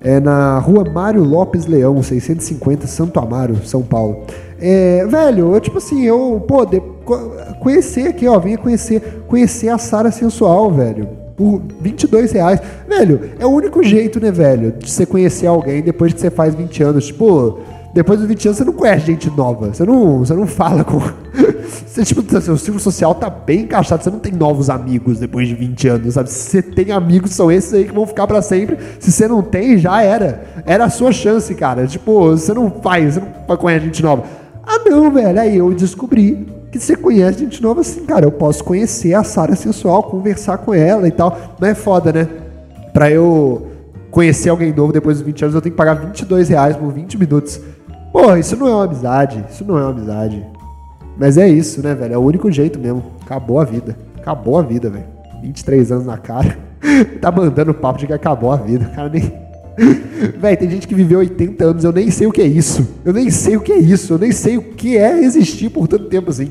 É 0.00 0.20
na 0.20 0.58
rua 0.60 0.88
Mário 0.88 1.22
Lopes 1.24 1.66
Leão, 1.66 2.00
650, 2.02 2.86
Santo 2.86 3.18
Amaro, 3.18 3.56
São 3.66 3.82
Paulo. 3.82 4.24
É, 4.60 5.06
velho, 5.06 5.54
eu 5.54 5.60
tipo 5.60 5.78
assim, 5.78 6.04
eu, 6.04 6.44
pô, 6.46 6.64
de, 6.66 6.80
conhecer 7.58 8.08
aqui, 8.08 8.28
ó, 8.28 8.38
venha 8.38 8.58
conhecer, 8.58 9.24
conhecer 9.26 9.68
a 9.68 9.78
Sara 9.78 10.10
Sensual, 10.10 10.70
velho. 10.70 11.08
Por 11.36 11.62
22 11.80 12.32
reais. 12.32 12.60
Velho, 12.86 13.30
é 13.38 13.46
o 13.46 13.50
único 13.50 13.82
jeito, 13.82 14.20
né, 14.20 14.30
velho, 14.30 14.72
de 14.72 14.90
você 14.90 15.06
conhecer 15.06 15.46
alguém 15.46 15.82
depois 15.82 16.12
que 16.12 16.20
você 16.20 16.30
faz 16.30 16.54
20 16.54 16.82
anos. 16.82 17.06
Tipo, 17.06 17.60
depois 17.94 18.20
dos 18.20 18.28
20 18.28 18.48
anos 18.48 18.58
você 18.58 18.64
não 18.64 18.72
conhece 18.74 19.06
gente 19.06 19.30
nova. 19.30 19.72
Você 19.72 19.84
não, 19.84 20.18
você 20.18 20.34
não 20.34 20.46
fala 20.46 20.84
com. 20.84 21.00
Você, 21.86 22.04
tipo, 22.04 22.22
seu 22.40 22.56
círculo 22.56 22.80
social 22.80 23.14
tá 23.14 23.30
bem 23.30 23.60
encaixado. 23.60 24.02
Você 24.02 24.10
não 24.10 24.18
tem 24.18 24.32
novos 24.32 24.70
amigos 24.70 25.18
depois 25.18 25.48
de 25.48 25.54
20 25.54 25.88
anos, 25.88 26.14
sabe? 26.14 26.30
Se 26.30 26.50
você 26.50 26.62
tem 26.62 26.92
amigos, 26.92 27.32
são 27.32 27.50
esses 27.50 27.72
aí 27.72 27.84
que 27.84 27.92
vão 27.92 28.06
ficar 28.06 28.26
para 28.26 28.42
sempre. 28.42 28.76
Se 28.98 29.10
você 29.10 29.26
não 29.26 29.42
tem, 29.42 29.76
já 29.78 30.02
era. 30.02 30.44
Era 30.64 30.84
a 30.84 30.90
sua 30.90 31.12
chance, 31.12 31.52
cara. 31.54 31.86
Tipo, 31.86 32.30
você 32.30 32.52
não 32.52 32.70
faz, 32.70 33.14
você 33.14 33.20
não 33.20 33.28
vai 33.46 33.56
conhecer 33.56 33.84
gente 33.86 34.02
nova. 34.02 34.24
Ah, 34.72 34.88
não, 34.88 35.10
velho. 35.10 35.40
Aí 35.40 35.56
eu 35.56 35.74
descobri 35.74 36.46
que 36.70 36.78
você 36.78 36.94
conhece 36.94 37.40
gente 37.40 37.60
nova 37.60 37.80
assim, 37.80 38.04
cara. 38.04 38.24
Eu 38.24 38.30
posso 38.30 38.62
conhecer 38.62 39.14
a 39.14 39.24
Sara 39.24 39.56
sensual, 39.56 40.04
conversar 40.04 40.58
com 40.58 40.72
ela 40.72 41.08
e 41.08 41.10
tal. 41.10 41.36
Não 41.60 41.66
é 41.66 41.74
foda, 41.74 42.12
né? 42.12 42.28
Pra 42.92 43.10
eu 43.10 43.66
conhecer 44.12 44.48
alguém 44.48 44.72
novo 44.72 44.92
depois 44.92 45.16
dos 45.18 45.26
20 45.26 45.42
anos, 45.42 45.54
eu 45.56 45.60
tenho 45.60 45.72
que 45.72 45.76
pagar 45.76 45.94
22 45.94 46.48
reais 46.48 46.76
por 46.76 46.92
20 46.92 47.18
minutos. 47.18 47.60
Pô, 48.12 48.36
isso 48.36 48.56
não 48.56 48.68
é 48.68 48.74
uma 48.74 48.84
amizade. 48.84 49.44
Isso 49.50 49.64
não 49.64 49.76
é 49.76 49.82
uma 49.82 49.90
amizade. 49.90 50.46
Mas 51.18 51.36
é 51.36 51.48
isso, 51.48 51.82
né, 51.82 51.92
velho? 51.92 52.14
É 52.14 52.18
o 52.18 52.22
único 52.22 52.48
jeito 52.52 52.78
mesmo. 52.78 53.02
Acabou 53.22 53.58
a 53.58 53.64
vida. 53.64 53.96
Acabou 54.18 54.56
a 54.56 54.62
vida, 54.62 54.88
velho. 54.88 55.06
23 55.42 55.90
anos 55.90 56.06
na 56.06 56.16
cara. 56.16 56.56
tá 57.20 57.32
mandando 57.32 57.74
papo 57.74 57.98
de 57.98 58.06
que 58.06 58.12
acabou 58.12 58.52
a 58.52 58.56
vida. 58.56 58.88
O 58.92 58.94
cara 58.94 59.08
nem. 59.08 59.49
velho, 60.38 60.58
tem 60.58 60.70
gente 60.70 60.86
que 60.86 60.94
viveu 60.94 61.20
80 61.20 61.64
anos, 61.64 61.84
eu 61.84 61.92
nem 61.92 62.10
sei 62.10 62.26
o 62.26 62.32
que 62.32 62.42
é 62.42 62.46
isso. 62.46 62.86
Eu 63.04 63.12
nem 63.12 63.30
sei 63.30 63.56
o 63.56 63.60
que 63.60 63.72
é 63.72 63.78
isso. 63.78 64.14
Eu 64.14 64.18
nem 64.18 64.32
sei 64.32 64.58
o 64.58 64.62
que 64.62 64.96
é 64.96 65.18
existir 65.22 65.70
por 65.70 65.88
tanto 65.88 66.04
tempo 66.04 66.30
assim. 66.30 66.50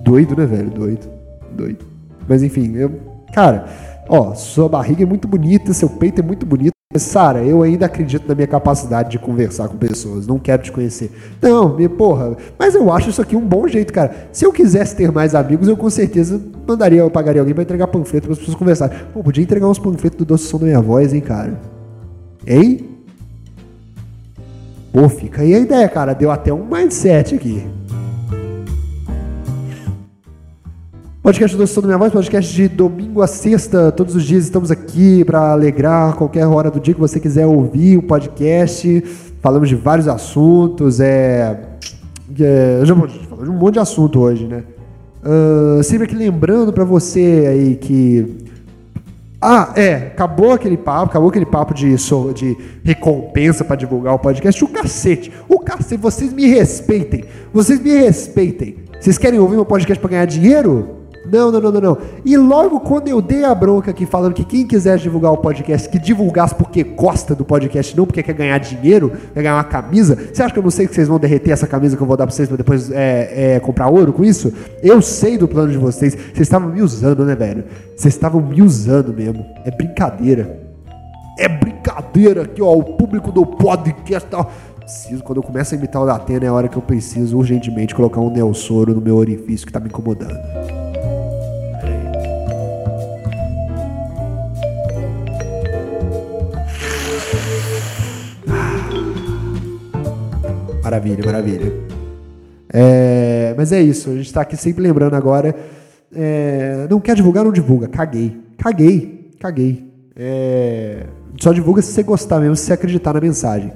Doido, 0.00 0.36
né, 0.36 0.46
velho? 0.46 0.70
Doido. 0.70 1.08
Doido. 1.52 1.84
Mas 2.28 2.42
enfim, 2.42 2.74
eu. 2.76 2.92
Cara, 3.32 3.66
ó, 4.08 4.34
sua 4.34 4.68
barriga 4.68 5.02
é 5.02 5.06
muito 5.06 5.28
bonita, 5.28 5.72
seu 5.72 5.88
peito 5.88 6.20
é 6.20 6.24
muito 6.24 6.44
bonito. 6.46 6.72
Sara, 6.96 7.44
eu 7.44 7.62
ainda 7.62 7.84
acredito 7.84 8.26
na 8.26 8.34
minha 8.34 8.46
capacidade 8.46 9.10
de 9.10 9.18
conversar 9.18 9.68
com 9.68 9.76
pessoas, 9.76 10.26
não 10.26 10.38
quero 10.38 10.62
te 10.62 10.72
conhecer. 10.72 11.12
Não, 11.40 11.76
minha 11.76 11.88
porra, 11.88 12.34
mas 12.58 12.74
eu 12.74 12.90
acho 12.90 13.10
isso 13.10 13.20
aqui 13.20 13.36
um 13.36 13.46
bom 13.46 13.68
jeito, 13.68 13.92
cara. 13.92 14.28
Se 14.32 14.46
eu 14.46 14.52
quisesse 14.52 14.96
ter 14.96 15.12
mais 15.12 15.34
amigos, 15.34 15.68
eu 15.68 15.76
com 15.76 15.90
certeza 15.90 16.40
mandaria, 16.66 17.00
eu 17.00 17.10
pagaria 17.10 17.42
alguém 17.42 17.54
para 17.54 17.62
entregar 17.62 17.88
panfleto 17.88 18.26
para 18.26 18.32
as 18.32 18.38
pessoas 18.38 18.56
conversarem. 18.56 18.98
Pô, 19.12 19.22
podia 19.22 19.44
entregar 19.44 19.68
uns 19.68 19.78
panfletos 19.78 20.18
do 20.18 20.24
Doce 20.24 20.44
Som 20.44 20.58
da 20.58 20.64
Minha 20.64 20.80
Voz, 20.80 21.12
hein, 21.12 21.20
cara? 21.20 21.77
Hein? 22.48 22.88
Pô, 24.90 25.06
fica 25.06 25.42
aí 25.42 25.54
a 25.54 25.58
ideia, 25.58 25.86
cara. 25.86 26.14
Deu 26.14 26.30
até 26.30 26.50
um 26.50 26.64
mindset 26.64 27.34
aqui. 27.34 27.62
Podcast 31.22 31.54
do 31.54 31.66
Som 31.66 31.82
da 31.82 31.88
Minha 31.88 31.98
Voz, 31.98 32.10
podcast 32.10 32.54
de 32.54 32.66
domingo 32.68 33.20
a 33.20 33.26
sexta, 33.26 33.92
todos 33.92 34.16
os 34.16 34.24
dias 34.24 34.44
estamos 34.44 34.70
aqui 34.70 35.22
para 35.26 35.52
alegrar 35.52 36.14
qualquer 36.14 36.46
hora 36.46 36.70
do 36.70 36.80
dia 36.80 36.94
que 36.94 37.00
você 37.00 37.20
quiser 37.20 37.44
ouvir 37.44 37.98
o 37.98 38.02
podcast. 38.02 39.04
Falamos 39.42 39.68
de 39.68 39.74
vários 39.74 40.08
assuntos, 40.08 41.00
é, 41.00 41.60
é 42.40 42.80
já 42.82 42.94
falamos 42.94 43.44
de 43.44 43.50
um 43.50 43.58
monte 43.58 43.74
de 43.74 43.80
assunto 43.80 44.20
hoje, 44.20 44.46
né? 44.46 44.64
Uh, 45.22 45.82
sempre 45.82 46.06
aqui 46.06 46.14
lembrando 46.14 46.72
para 46.72 46.84
você 46.84 47.44
aí 47.46 47.76
que 47.76 48.47
ah, 49.40 49.72
é, 49.76 49.94
acabou 49.94 50.52
aquele 50.52 50.76
papo, 50.76 51.10
acabou 51.10 51.28
aquele 51.28 51.46
papo 51.46 51.72
de, 51.72 51.94
de 52.34 52.56
recompensa 52.82 53.64
para 53.64 53.76
divulgar 53.76 54.14
o 54.14 54.18
podcast. 54.18 54.64
O 54.64 54.68
cacete, 54.68 55.32
o 55.48 55.60
cacete, 55.60 56.00
vocês 56.00 56.32
me 56.32 56.46
respeitem, 56.46 57.24
vocês 57.52 57.80
me 57.80 57.90
respeitem. 57.90 58.76
Vocês 58.98 59.16
querem 59.16 59.38
ouvir 59.38 59.54
meu 59.54 59.64
podcast 59.64 60.00
para 60.00 60.10
ganhar 60.10 60.24
dinheiro? 60.24 60.97
Não, 61.30 61.50
não, 61.52 61.60
não, 61.60 61.72
não, 61.72 61.80
não. 61.80 61.98
E 62.24 62.36
logo 62.36 62.80
quando 62.80 63.08
eu 63.08 63.20
dei 63.20 63.44
a 63.44 63.54
bronca 63.54 63.90
aqui 63.90 64.06
falando 64.06 64.34
que 64.34 64.44
quem 64.44 64.66
quiser 64.66 64.98
divulgar 64.98 65.32
o 65.32 65.36
podcast, 65.36 65.88
que 65.88 65.98
divulgasse 65.98 66.54
porque 66.54 66.82
gosta 66.82 67.34
do 67.34 67.44
podcast, 67.44 67.96
não 67.96 68.06
porque 68.06 68.22
quer 68.22 68.32
ganhar 68.32 68.58
dinheiro, 68.58 69.12
quer 69.34 69.42
ganhar 69.42 69.56
uma 69.56 69.64
camisa, 69.64 70.16
você 70.32 70.42
acha 70.42 70.52
que 70.52 70.58
eu 70.58 70.62
não 70.62 70.70
sei 70.70 70.86
que 70.86 70.94
vocês 70.94 71.08
vão 71.08 71.18
derreter 71.18 71.50
essa 71.50 71.66
camisa 71.66 71.96
que 71.96 72.02
eu 72.02 72.06
vou 72.06 72.16
dar 72.16 72.26
pra 72.26 72.34
vocês 72.34 72.48
pra 72.48 72.56
depois 72.56 72.90
é, 72.90 73.56
é, 73.56 73.60
comprar 73.60 73.88
ouro 73.88 74.12
com 74.12 74.24
isso? 74.24 74.52
Eu 74.82 75.02
sei 75.02 75.36
do 75.36 75.46
plano 75.46 75.70
de 75.70 75.78
vocês. 75.78 76.14
Vocês 76.14 76.40
estavam 76.40 76.70
me 76.70 76.82
usando, 76.82 77.24
né, 77.24 77.34
velho? 77.34 77.64
Vocês 77.96 78.14
estavam 78.14 78.40
me 78.40 78.62
usando 78.62 79.12
mesmo. 79.12 79.44
É 79.64 79.70
brincadeira. 79.70 80.58
É 81.38 81.48
brincadeira 81.48 82.42
aqui, 82.42 82.62
ó. 82.62 82.72
O 82.72 82.82
público 82.82 83.30
do 83.30 83.44
podcast 83.44 84.28
tá 84.28 84.46
preciso, 84.88 85.22
quando 85.22 85.38
eu 85.38 85.42
começo 85.42 85.74
a 85.74 85.78
imitar 85.78 86.02
o 86.02 86.06
da 86.06 86.16
Atena, 86.16 86.46
é 86.46 86.48
a 86.48 86.52
hora 86.52 86.68
que 86.68 86.76
eu 86.76 86.82
preciso 86.82 87.36
urgentemente 87.36 87.94
colocar 87.94 88.20
um 88.20 88.30
neossoro 88.30 88.94
no 88.94 89.00
meu 89.00 89.16
orifício 89.16 89.66
que 89.66 89.72
tá 89.72 89.78
me 89.78 89.88
incomodando. 89.88 90.77
Maravilha, 100.88 101.22
maravilha. 101.22 101.72
É, 102.72 103.52
mas 103.58 103.72
é 103.72 103.82
isso, 103.82 104.08
a 104.08 104.14
gente 104.14 104.26
está 104.26 104.40
aqui 104.40 104.56
sempre 104.56 104.82
lembrando 104.82 105.14
agora. 105.14 105.54
É, 106.14 106.86
não 106.88 106.98
quer 106.98 107.14
divulgar, 107.14 107.44
não 107.44 107.52
divulga. 107.52 107.88
Caguei. 107.88 108.40
Caguei. 108.56 109.30
Caguei. 109.38 109.92
É, 110.16 111.04
só 111.38 111.52
divulga 111.52 111.82
se 111.82 111.92
você 111.92 112.02
gostar 112.02 112.40
mesmo, 112.40 112.56
se 112.56 112.64
você 112.64 112.72
acreditar 112.72 113.12
na 113.12 113.20
mensagem. 113.20 113.70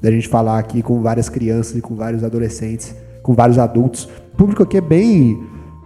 Da 0.00 0.10
gente 0.10 0.26
falar 0.26 0.58
aqui 0.58 0.82
com 0.82 1.00
várias 1.00 1.28
crianças 1.28 1.76
e 1.76 1.80
com 1.80 1.94
vários 1.94 2.24
adolescentes, 2.24 2.92
com 3.22 3.34
vários 3.34 3.56
adultos. 3.56 4.08
O 4.34 4.36
público 4.36 4.64
aqui 4.64 4.78
é 4.78 4.80
bem. 4.80 5.40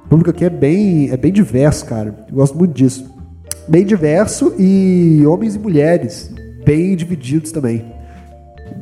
Público 0.08 0.30
aqui 0.30 0.46
é 0.46 0.50
bem, 0.50 1.10
é 1.10 1.18
bem 1.18 1.32
diverso, 1.32 1.84
cara. 1.84 2.24
Eu 2.30 2.36
gosto 2.36 2.56
muito 2.56 2.72
disso. 2.72 3.14
Bem 3.68 3.84
diverso 3.84 4.54
e 4.58 5.22
homens 5.26 5.54
e 5.54 5.58
mulheres 5.58 6.32
bem 6.64 6.96
divididos 6.96 7.52
também. 7.52 7.95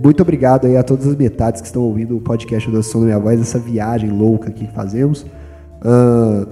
Muito 0.03 0.21
obrigado 0.23 0.67
aí 0.67 0.77
a 0.77 0.83
todas 0.83 1.07
as 1.07 1.17
metades 1.17 1.61
que 1.61 1.67
estão 1.67 1.83
ouvindo 1.83 2.17
o 2.17 2.21
podcast 2.21 2.71
do 2.71 2.83
Som 2.83 3.01
da 3.01 3.07
Minha 3.07 3.19
Voz, 3.19 3.41
essa 3.41 3.59
viagem 3.59 4.11
louca 4.11 4.51
que 4.51 4.67
fazemos. 4.69 5.25
Uh, 5.83 6.47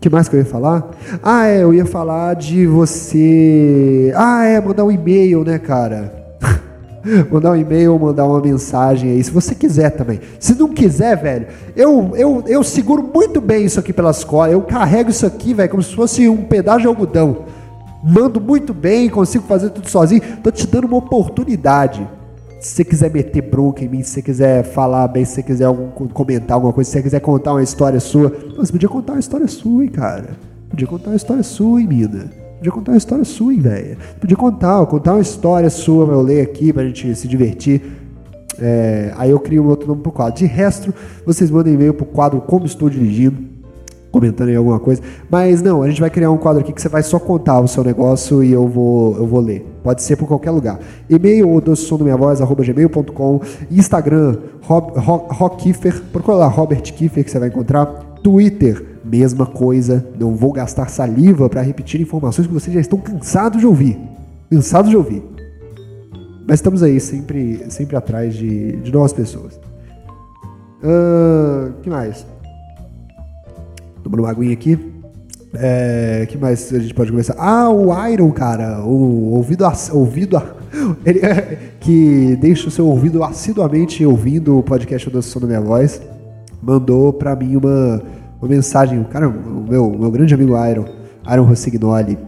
que 0.00 0.08
mais 0.08 0.28
que 0.28 0.36
eu 0.36 0.40
ia 0.40 0.46
falar? 0.46 0.90
Ah, 1.22 1.46
é, 1.46 1.62
eu 1.62 1.74
ia 1.74 1.84
falar 1.84 2.34
de 2.34 2.66
você. 2.66 4.12
Ah, 4.16 4.44
é, 4.44 4.60
mandar 4.60 4.84
um 4.84 4.92
e-mail, 4.92 5.42
né, 5.44 5.58
cara? 5.58 6.12
mandar 7.30 7.52
um 7.52 7.56
e-mail, 7.56 7.98
mandar 7.98 8.24
uma 8.24 8.40
mensagem 8.40 9.10
aí, 9.10 9.24
se 9.24 9.30
você 9.30 9.54
quiser 9.54 9.90
também. 9.90 10.20
Se 10.38 10.56
não 10.56 10.68
quiser, 10.68 11.16
velho, 11.16 11.46
eu, 11.74 12.12
eu, 12.14 12.44
eu 12.46 12.62
seguro 12.62 13.10
muito 13.12 13.40
bem 13.40 13.64
isso 13.64 13.80
aqui 13.80 13.92
pelas 13.92 14.22
costas. 14.22 14.52
Eu 14.52 14.62
carrego 14.62 15.10
isso 15.10 15.26
aqui, 15.26 15.52
velho, 15.52 15.70
como 15.70 15.82
se 15.82 15.94
fosse 15.94 16.28
um 16.28 16.44
pedaço 16.44 16.80
de 16.80 16.86
algodão. 16.86 17.44
Mando 18.02 18.40
muito 18.40 18.72
bem, 18.72 19.08
consigo 19.08 19.44
fazer 19.48 19.70
tudo 19.70 19.88
sozinho. 19.88 20.22
Tô 20.42 20.50
te 20.52 20.64
dando 20.66 20.86
uma 20.86 20.98
oportunidade 20.98 22.08
se 22.58 22.74
você 22.74 22.84
quiser 22.84 23.10
meter 23.12 23.42
bronca 23.42 23.84
em 23.84 23.88
mim, 23.88 24.02
se 24.02 24.10
você 24.10 24.22
quiser 24.22 24.64
falar 24.64 25.06
bem, 25.08 25.24
se 25.24 25.34
você 25.34 25.42
quiser 25.42 25.64
algum, 25.64 25.88
comentar 26.08 26.56
alguma 26.56 26.72
coisa, 26.72 26.90
se 26.90 26.96
você 26.96 27.02
quiser 27.02 27.20
contar 27.20 27.52
uma 27.52 27.62
história 27.62 28.00
sua, 28.00 28.32
você 28.56 28.72
podia 28.72 28.88
contar 28.88 29.12
uma 29.12 29.20
história 29.20 29.46
sua, 29.46 29.84
hein, 29.84 29.90
cara. 29.90 30.30
Podia 30.68 30.86
contar 30.86 31.10
uma 31.10 31.16
história 31.16 31.42
sua, 31.42 31.80
hein, 31.80 31.86
Mida. 31.86 32.30
Podia 32.56 32.72
contar 32.72 32.92
uma 32.92 32.98
história 32.98 33.24
sua, 33.24 33.54
hein, 33.54 33.60
velho. 33.60 33.96
Podia 34.20 34.36
contar, 34.36 34.84
contar 34.86 35.12
uma 35.12 35.20
história 35.20 35.70
sua 35.70 36.06
pra 36.06 36.14
eu 36.16 36.22
ler 36.22 36.42
aqui, 36.42 36.72
pra 36.72 36.84
gente 36.84 37.14
se 37.14 37.28
divertir. 37.28 37.82
É, 38.60 39.12
aí 39.16 39.30
eu 39.30 39.38
crio 39.38 39.62
um 39.62 39.68
outro 39.68 39.86
nome 39.86 40.02
pro 40.02 40.10
quadro. 40.10 40.36
De 40.36 40.46
resto, 40.46 40.92
vocês 41.24 41.50
mandem 41.50 41.74
e-mail 41.74 41.94
pro 41.94 42.04
quadro 42.04 42.40
Como 42.40 42.66
Estou 42.66 42.90
Dirigindo 42.90 43.47
comentando 44.10 44.48
aí 44.48 44.56
alguma 44.56 44.78
coisa. 44.78 45.02
Mas 45.30 45.62
não, 45.62 45.82
a 45.82 45.88
gente 45.88 46.00
vai 46.00 46.10
criar 46.10 46.30
um 46.30 46.36
quadro 46.36 46.60
aqui 46.62 46.72
que 46.72 46.80
você 46.80 46.88
vai 46.88 47.02
só 47.02 47.18
contar 47.18 47.60
o 47.60 47.68
seu 47.68 47.84
negócio 47.84 48.42
e 48.42 48.52
eu 48.52 48.66
vou, 48.66 49.16
eu 49.16 49.26
vou 49.26 49.40
ler. 49.40 49.66
Pode 49.82 50.02
ser 50.02 50.16
por 50.16 50.26
qualquer 50.26 50.50
lugar. 50.50 50.78
E-mail 51.08 51.60
doce 51.60 51.82
som 51.82 51.96
do 51.96 52.04
minha 52.04 52.16
voz, 52.16 52.40
arroba 52.40 52.64
gmail.com. 52.64 53.40
Instagram, 53.70 54.38
Rob, 54.62 55.56
Kiefer. 55.56 56.02
Procura 56.12 56.36
lá 56.38 56.48
Robert 56.48 56.82
Kiefer 56.82 57.24
que 57.24 57.30
você 57.30 57.38
vai 57.38 57.48
encontrar. 57.48 57.86
Twitter, 58.22 58.84
mesma 59.04 59.46
coisa. 59.46 60.06
Não 60.18 60.34
vou 60.34 60.52
gastar 60.52 60.88
saliva 60.88 61.48
para 61.48 61.62
repetir 61.62 62.00
informações 62.00 62.46
que 62.46 62.52
vocês 62.52 62.74
já 62.74 62.80
estão 62.80 62.98
cansados 62.98 63.60
de 63.60 63.66
ouvir. 63.66 63.98
Cansados 64.50 64.90
de 64.90 64.96
ouvir. 64.96 65.22
Mas 66.46 66.60
estamos 66.60 66.82
aí, 66.82 66.98
sempre, 66.98 67.64
sempre 67.68 67.94
atrás 67.94 68.34
de, 68.34 68.76
de 68.76 68.90
novas 68.90 69.12
pessoas. 69.12 69.60
Uh, 70.82 71.72
que 71.82 71.90
mais? 71.90 72.24
Tomando 74.02 74.20
uma 74.20 74.30
aguinha 74.30 74.52
aqui. 74.52 74.78
É, 75.54 76.26
que 76.28 76.36
mais 76.36 76.72
a 76.72 76.78
gente 76.78 76.92
pode 76.92 77.10
começar? 77.10 77.34
Ah, 77.38 77.70
o 77.70 77.90
Iron, 78.08 78.30
cara, 78.32 78.84
o 78.84 79.34
ouvido, 79.34 79.64
ouvido 79.92 80.42
ele, 81.04 81.20
que 81.80 82.36
deixa 82.36 82.68
o 82.68 82.70
seu 82.70 82.86
ouvido 82.86 83.24
assiduamente 83.24 84.04
ouvindo 84.04 84.58
o 84.58 84.62
podcast 84.62 85.08
do 85.08 85.40
da 85.40 85.46
Minha 85.46 85.60
Voz, 85.60 86.02
mandou 86.62 87.12
para 87.12 87.34
mim 87.34 87.56
uma, 87.56 88.02
uma 88.40 88.48
mensagem. 88.48 89.00
O 89.00 89.04
cara, 89.06 89.28
o 89.28 89.66
meu, 89.68 89.90
meu 89.90 90.10
grande 90.10 90.34
amigo 90.34 90.52
Iron, 90.66 90.84
Iron 91.32 91.44
Rossignoli, 91.44 92.18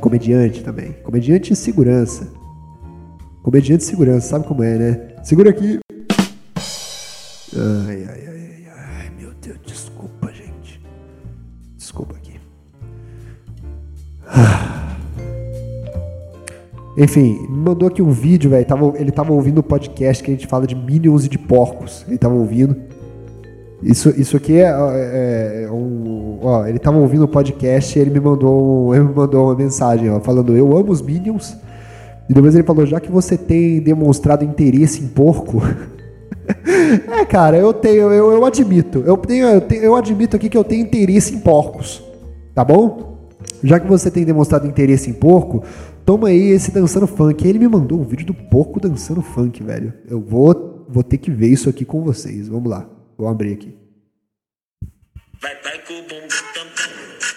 comediante 0.00 0.62
também, 0.62 0.92
comediante 1.02 1.52
e 1.52 1.56
segurança. 1.56 2.28
Comediante 3.42 3.78
de 3.78 3.84
segurança, 3.84 4.28
sabe 4.28 4.46
como 4.46 4.62
é, 4.62 4.76
né? 4.76 5.00
Segura 5.24 5.50
aqui. 5.50 5.78
Ai, 7.56 8.04
ai, 8.08 8.24
ai, 8.27 8.27
Enfim, 16.98 17.46
me 17.48 17.58
mandou 17.58 17.88
aqui 17.88 18.02
um 18.02 18.10
vídeo, 18.10 18.50
velho. 18.50 18.66
Ele 18.96 19.12
tava 19.12 19.32
ouvindo 19.32 19.58
o 19.58 19.60
um 19.60 19.62
podcast 19.62 20.22
que 20.22 20.32
a 20.32 20.34
gente 20.34 20.48
fala 20.48 20.66
de 20.66 20.74
Minions 20.74 21.24
e 21.24 21.28
de 21.28 21.38
porcos. 21.38 22.04
Ele 22.08 22.18
tava 22.18 22.34
ouvindo. 22.34 22.76
Isso, 23.80 24.10
isso 24.20 24.36
aqui 24.36 24.54
é, 24.54 24.66
é, 24.66 25.62
é 25.64 25.70
um. 25.70 26.38
Ó, 26.42 26.66
ele 26.66 26.80
tava 26.80 26.98
ouvindo 26.98 27.24
o 27.24 27.28
podcast 27.28 27.96
e 27.96 28.02
ele 28.02 28.10
me 28.10 28.18
mandou, 28.18 28.92
ele 28.92 29.04
me 29.04 29.14
mandou 29.14 29.44
uma 29.46 29.54
mensagem, 29.54 30.10
ó, 30.10 30.18
falando: 30.18 30.56
Eu 30.56 30.76
amo 30.76 30.90
os 30.90 31.00
Minions. 31.00 31.56
E 32.28 32.34
depois 32.34 32.54
ele 32.56 32.64
falou: 32.64 32.84
Já 32.84 32.98
que 32.98 33.12
você 33.12 33.38
tem 33.38 33.80
demonstrado 33.80 34.44
interesse 34.44 35.00
em 35.00 35.06
porco. 35.06 35.62
é, 37.20 37.24
cara, 37.24 37.56
eu 37.56 37.72
tenho, 37.72 38.10
eu, 38.10 38.32
eu 38.32 38.44
admito. 38.44 39.04
Eu, 39.06 39.16
tenho, 39.16 39.46
eu, 39.46 39.60
tenho, 39.60 39.82
eu 39.84 39.94
admito 39.94 40.34
aqui 40.34 40.48
que 40.48 40.58
eu 40.58 40.64
tenho 40.64 40.82
interesse 40.82 41.32
em 41.32 41.38
porcos. 41.38 42.02
Tá 42.52 42.64
bom? 42.64 43.17
Já 43.62 43.80
que 43.80 43.86
você 43.86 44.10
tem 44.10 44.24
demonstrado 44.24 44.66
interesse 44.66 45.10
em 45.10 45.12
porco, 45.12 45.64
toma 46.04 46.28
aí 46.28 46.50
esse 46.50 46.70
dançando 46.70 47.06
funk. 47.06 47.46
Ele 47.46 47.58
me 47.58 47.68
mandou 47.68 48.00
um 48.00 48.04
vídeo 48.04 48.26
do 48.26 48.34
porco 48.34 48.80
dançando 48.80 49.22
funk, 49.22 49.62
velho. 49.62 49.92
Eu 50.08 50.20
vou, 50.20 50.86
vou 50.88 51.02
ter 51.02 51.18
que 51.18 51.30
ver 51.30 51.48
isso 51.48 51.68
aqui 51.68 51.84
com 51.84 52.02
vocês. 52.02 52.48
Vamos 52.48 52.70
lá. 52.70 52.88
Vou 53.16 53.28
abrir 53.28 53.52
aqui. 53.52 53.74
Vai, 55.40 55.54
vai 55.62 55.78
com 55.86 55.92
o 55.92 56.02
bumbum 56.02 56.28
tam 56.52 56.66
tam, 56.74 56.90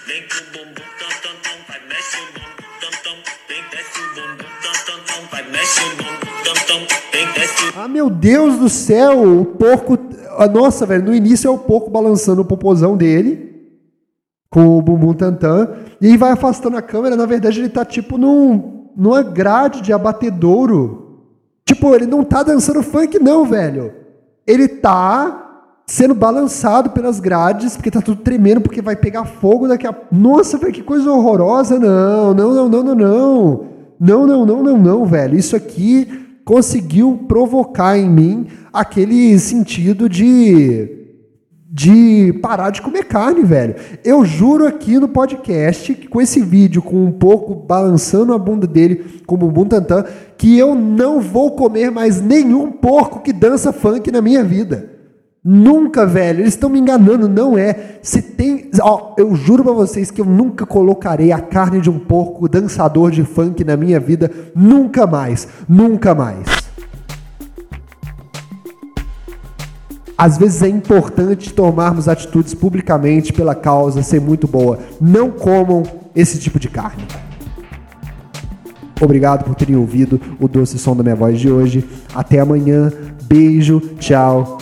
vem 0.08 0.24
com 0.24 0.38
o 0.38 0.66
bumbum 0.66 0.82
tam 1.00 1.10
tam 1.22 1.36
tam, 1.44 1.58
vai 1.68 1.80
mexe 1.88 2.18
o 2.18 2.26
bumbum 2.34 2.66
tam 2.82 2.92
tam, 3.04 3.16
vem 3.48 3.62
desce 3.70 4.00
o 4.00 4.08
bumbum 4.16 4.50
tam 4.64 4.74
tam 4.88 5.00
tam, 5.06 5.30
vai 5.30 5.52
mexe 5.52 5.82
o 5.82 5.90
bumbum 5.98 6.44
tam 6.44 6.54
tam, 6.66 6.80
vem 7.12 7.34
desce 7.34 7.74
Ah, 7.76 7.88
meu 7.88 8.10
Deus 8.10 8.58
do 8.58 8.70
céu, 8.70 9.42
o 9.42 9.46
porco, 9.46 10.00
ah, 10.36 10.48
nossa, 10.48 10.88
velho, 10.88 11.06
no 11.06 11.14
início 11.14 11.48
é 11.48 11.52
o 11.52 11.60
porco 11.60 11.92
balançando 11.92 12.42
o 12.42 12.46
popozão 12.46 12.98
dele 12.98 13.51
com 14.52 14.78
o 14.78 14.82
bumbum 14.82 15.14
tam 15.14 15.68
e 16.00 16.16
vai 16.18 16.32
afastando 16.32 16.78
a 16.78 16.82
câmera, 16.82 17.16
na 17.16 17.26
verdade 17.26 17.62
ele 17.62 17.70
tá 17.70 17.84
tipo 17.86 18.18
num 18.18 18.82
numa 18.96 19.24
grade 19.24 19.82
de 19.82 19.94
abatedouro. 19.94 21.22
Tipo, 21.66 21.96
ele 21.96 22.06
não 22.06 22.24
tá 22.24 22.44
dançando 22.44 22.84
funk 22.84 23.18
não, 23.18 23.46
velho. 23.46 23.94
Ele 24.46 24.68
tá 24.68 25.48
sendo 25.88 26.14
balançado 26.14 26.90
pelas 26.90 27.20
grades, 27.20 27.76
porque 27.76 27.92
tá 27.92 28.02
tudo 28.02 28.22
tremendo, 28.22 28.62
porque 28.62 28.82
vai 28.82 28.96
pegar 28.96 29.26
fogo 29.26 29.68
daqui 29.68 29.88
a. 29.88 29.96
Nossa, 30.12 30.58
velho, 30.58 30.74
que 30.74 30.84
coisa 30.84 31.12
horrorosa! 31.12 31.80
Não, 31.80 32.34
não, 32.34 32.54
não, 32.54 32.70
não, 32.70 32.84
não, 32.84 32.96
não. 32.96 33.66
Não, 34.00 34.28
não, 34.28 34.46
não, 34.46 34.64
não, 34.64 34.78
não, 34.78 35.06
velho. 35.06 35.38
Isso 35.38 35.56
aqui 35.56 36.42
conseguiu 36.44 37.26
provocar 37.28 37.98
em 37.98 38.10
mim 38.10 38.48
aquele 38.74 39.38
sentido 39.40 40.10
de 40.10 41.01
de 41.74 42.38
parar 42.42 42.70
de 42.70 42.82
comer 42.82 43.06
carne, 43.06 43.44
velho. 43.44 43.76
Eu 44.04 44.26
juro 44.26 44.68
aqui 44.68 45.00
no 45.00 45.08
podcast 45.08 45.94
que 45.94 46.06
com 46.06 46.20
esse 46.20 46.42
vídeo, 46.42 46.82
com 46.82 47.06
um 47.06 47.12
pouco 47.14 47.56
balançando 47.56 48.34
a 48.34 48.38
bunda 48.38 48.68
dele, 48.68 49.22
como 49.26 49.48
um 49.48 49.66
tantã, 49.66 50.04
que 50.38 50.58
eu 50.58 50.76
não 50.76 51.22
vou 51.22 51.52
comer 51.52 51.90
mais 51.90 52.20
nenhum 52.20 52.70
porco 52.74 53.22
que 53.22 53.32
dança 53.32 53.72
funk 53.72 54.12
na 54.12 54.22
minha 54.22 54.44
vida. 54.44 54.90
Nunca, 55.44 56.06
velho. 56.06 56.42
Eles 56.42 56.54
estão 56.54 56.70
me 56.70 56.78
enganando, 56.78 57.30
não 57.30 57.58
é. 57.58 58.00
Se 58.02 58.22
tem, 58.22 58.70
ó, 58.82 59.14
eu 59.18 59.34
juro 59.34 59.64
para 59.64 59.72
vocês 59.72 60.12
que 60.12 60.20
eu 60.20 60.26
nunca 60.26 60.66
colocarei 60.66 61.32
a 61.32 61.40
carne 61.40 61.80
de 61.80 61.90
um 61.90 61.98
porco 61.98 62.50
dançador 62.50 63.12
de 63.12 63.24
funk 63.24 63.64
na 63.64 63.78
minha 63.78 64.00
vida, 64.00 64.30
nunca 64.54 65.08
mais, 65.08 65.48
nunca 65.70 66.14
mais. 66.14 66.61
Às 70.22 70.38
vezes 70.38 70.62
é 70.62 70.70
importante 70.70 71.52
tomarmos 71.52 72.08
atitudes 72.08 72.54
publicamente 72.54 73.34
pela 73.34 73.56
causa 73.56 74.04
ser 74.04 74.22
muito 74.22 74.48
boa. 74.48 74.78
Não 75.02 75.32
comam 75.32 75.82
esse 76.16 76.38
tipo 76.38 76.60
de 76.60 76.70
carne. 76.70 77.08
Obrigado 79.02 79.44
por 79.44 79.56
terem 79.56 79.76
ouvido 79.76 80.22
o 80.40 80.48
doce 80.48 80.78
som 80.78 80.96
da 80.96 81.02
minha 81.02 81.16
voz 81.16 81.40
de 81.40 81.50
hoje. 81.50 81.84
Até 82.14 82.40
amanhã. 82.40 82.92
Beijo, 83.24 83.80
tchau 83.98 84.60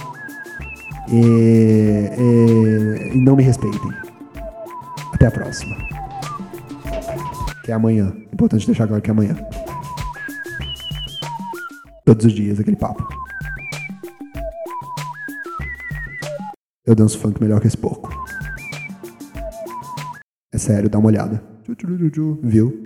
e, 1.12 2.10
e, 2.18 3.18
e 3.18 3.22
não 3.22 3.36
me 3.36 3.44
respeitem. 3.44 3.92
Até 5.14 5.28
a 5.28 5.32
próxima. 5.32 5.76
Que 7.66 7.72
é 7.74 7.76
amanhã. 7.76 8.14
Importante 8.32 8.66
deixar 8.66 8.88
claro 8.88 9.02
que 9.02 9.10
é 9.10 9.12
amanhã. 9.12 9.36
Todos 12.06 12.28
os 12.28 12.32
dias, 12.32 12.62
aquele 12.62 12.78
papo. 12.78 13.19
Eu 16.90 16.96
danço 16.96 17.20
funk 17.20 17.40
melhor 17.40 17.62
que 17.62 17.68
esse 17.68 17.78
porco. 17.78 18.10
É 20.52 20.58
sério, 20.58 20.90
dá 20.90 20.98
uma 20.98 21.10
olhada. 21.10 21.40
Viu? 22.42 22.82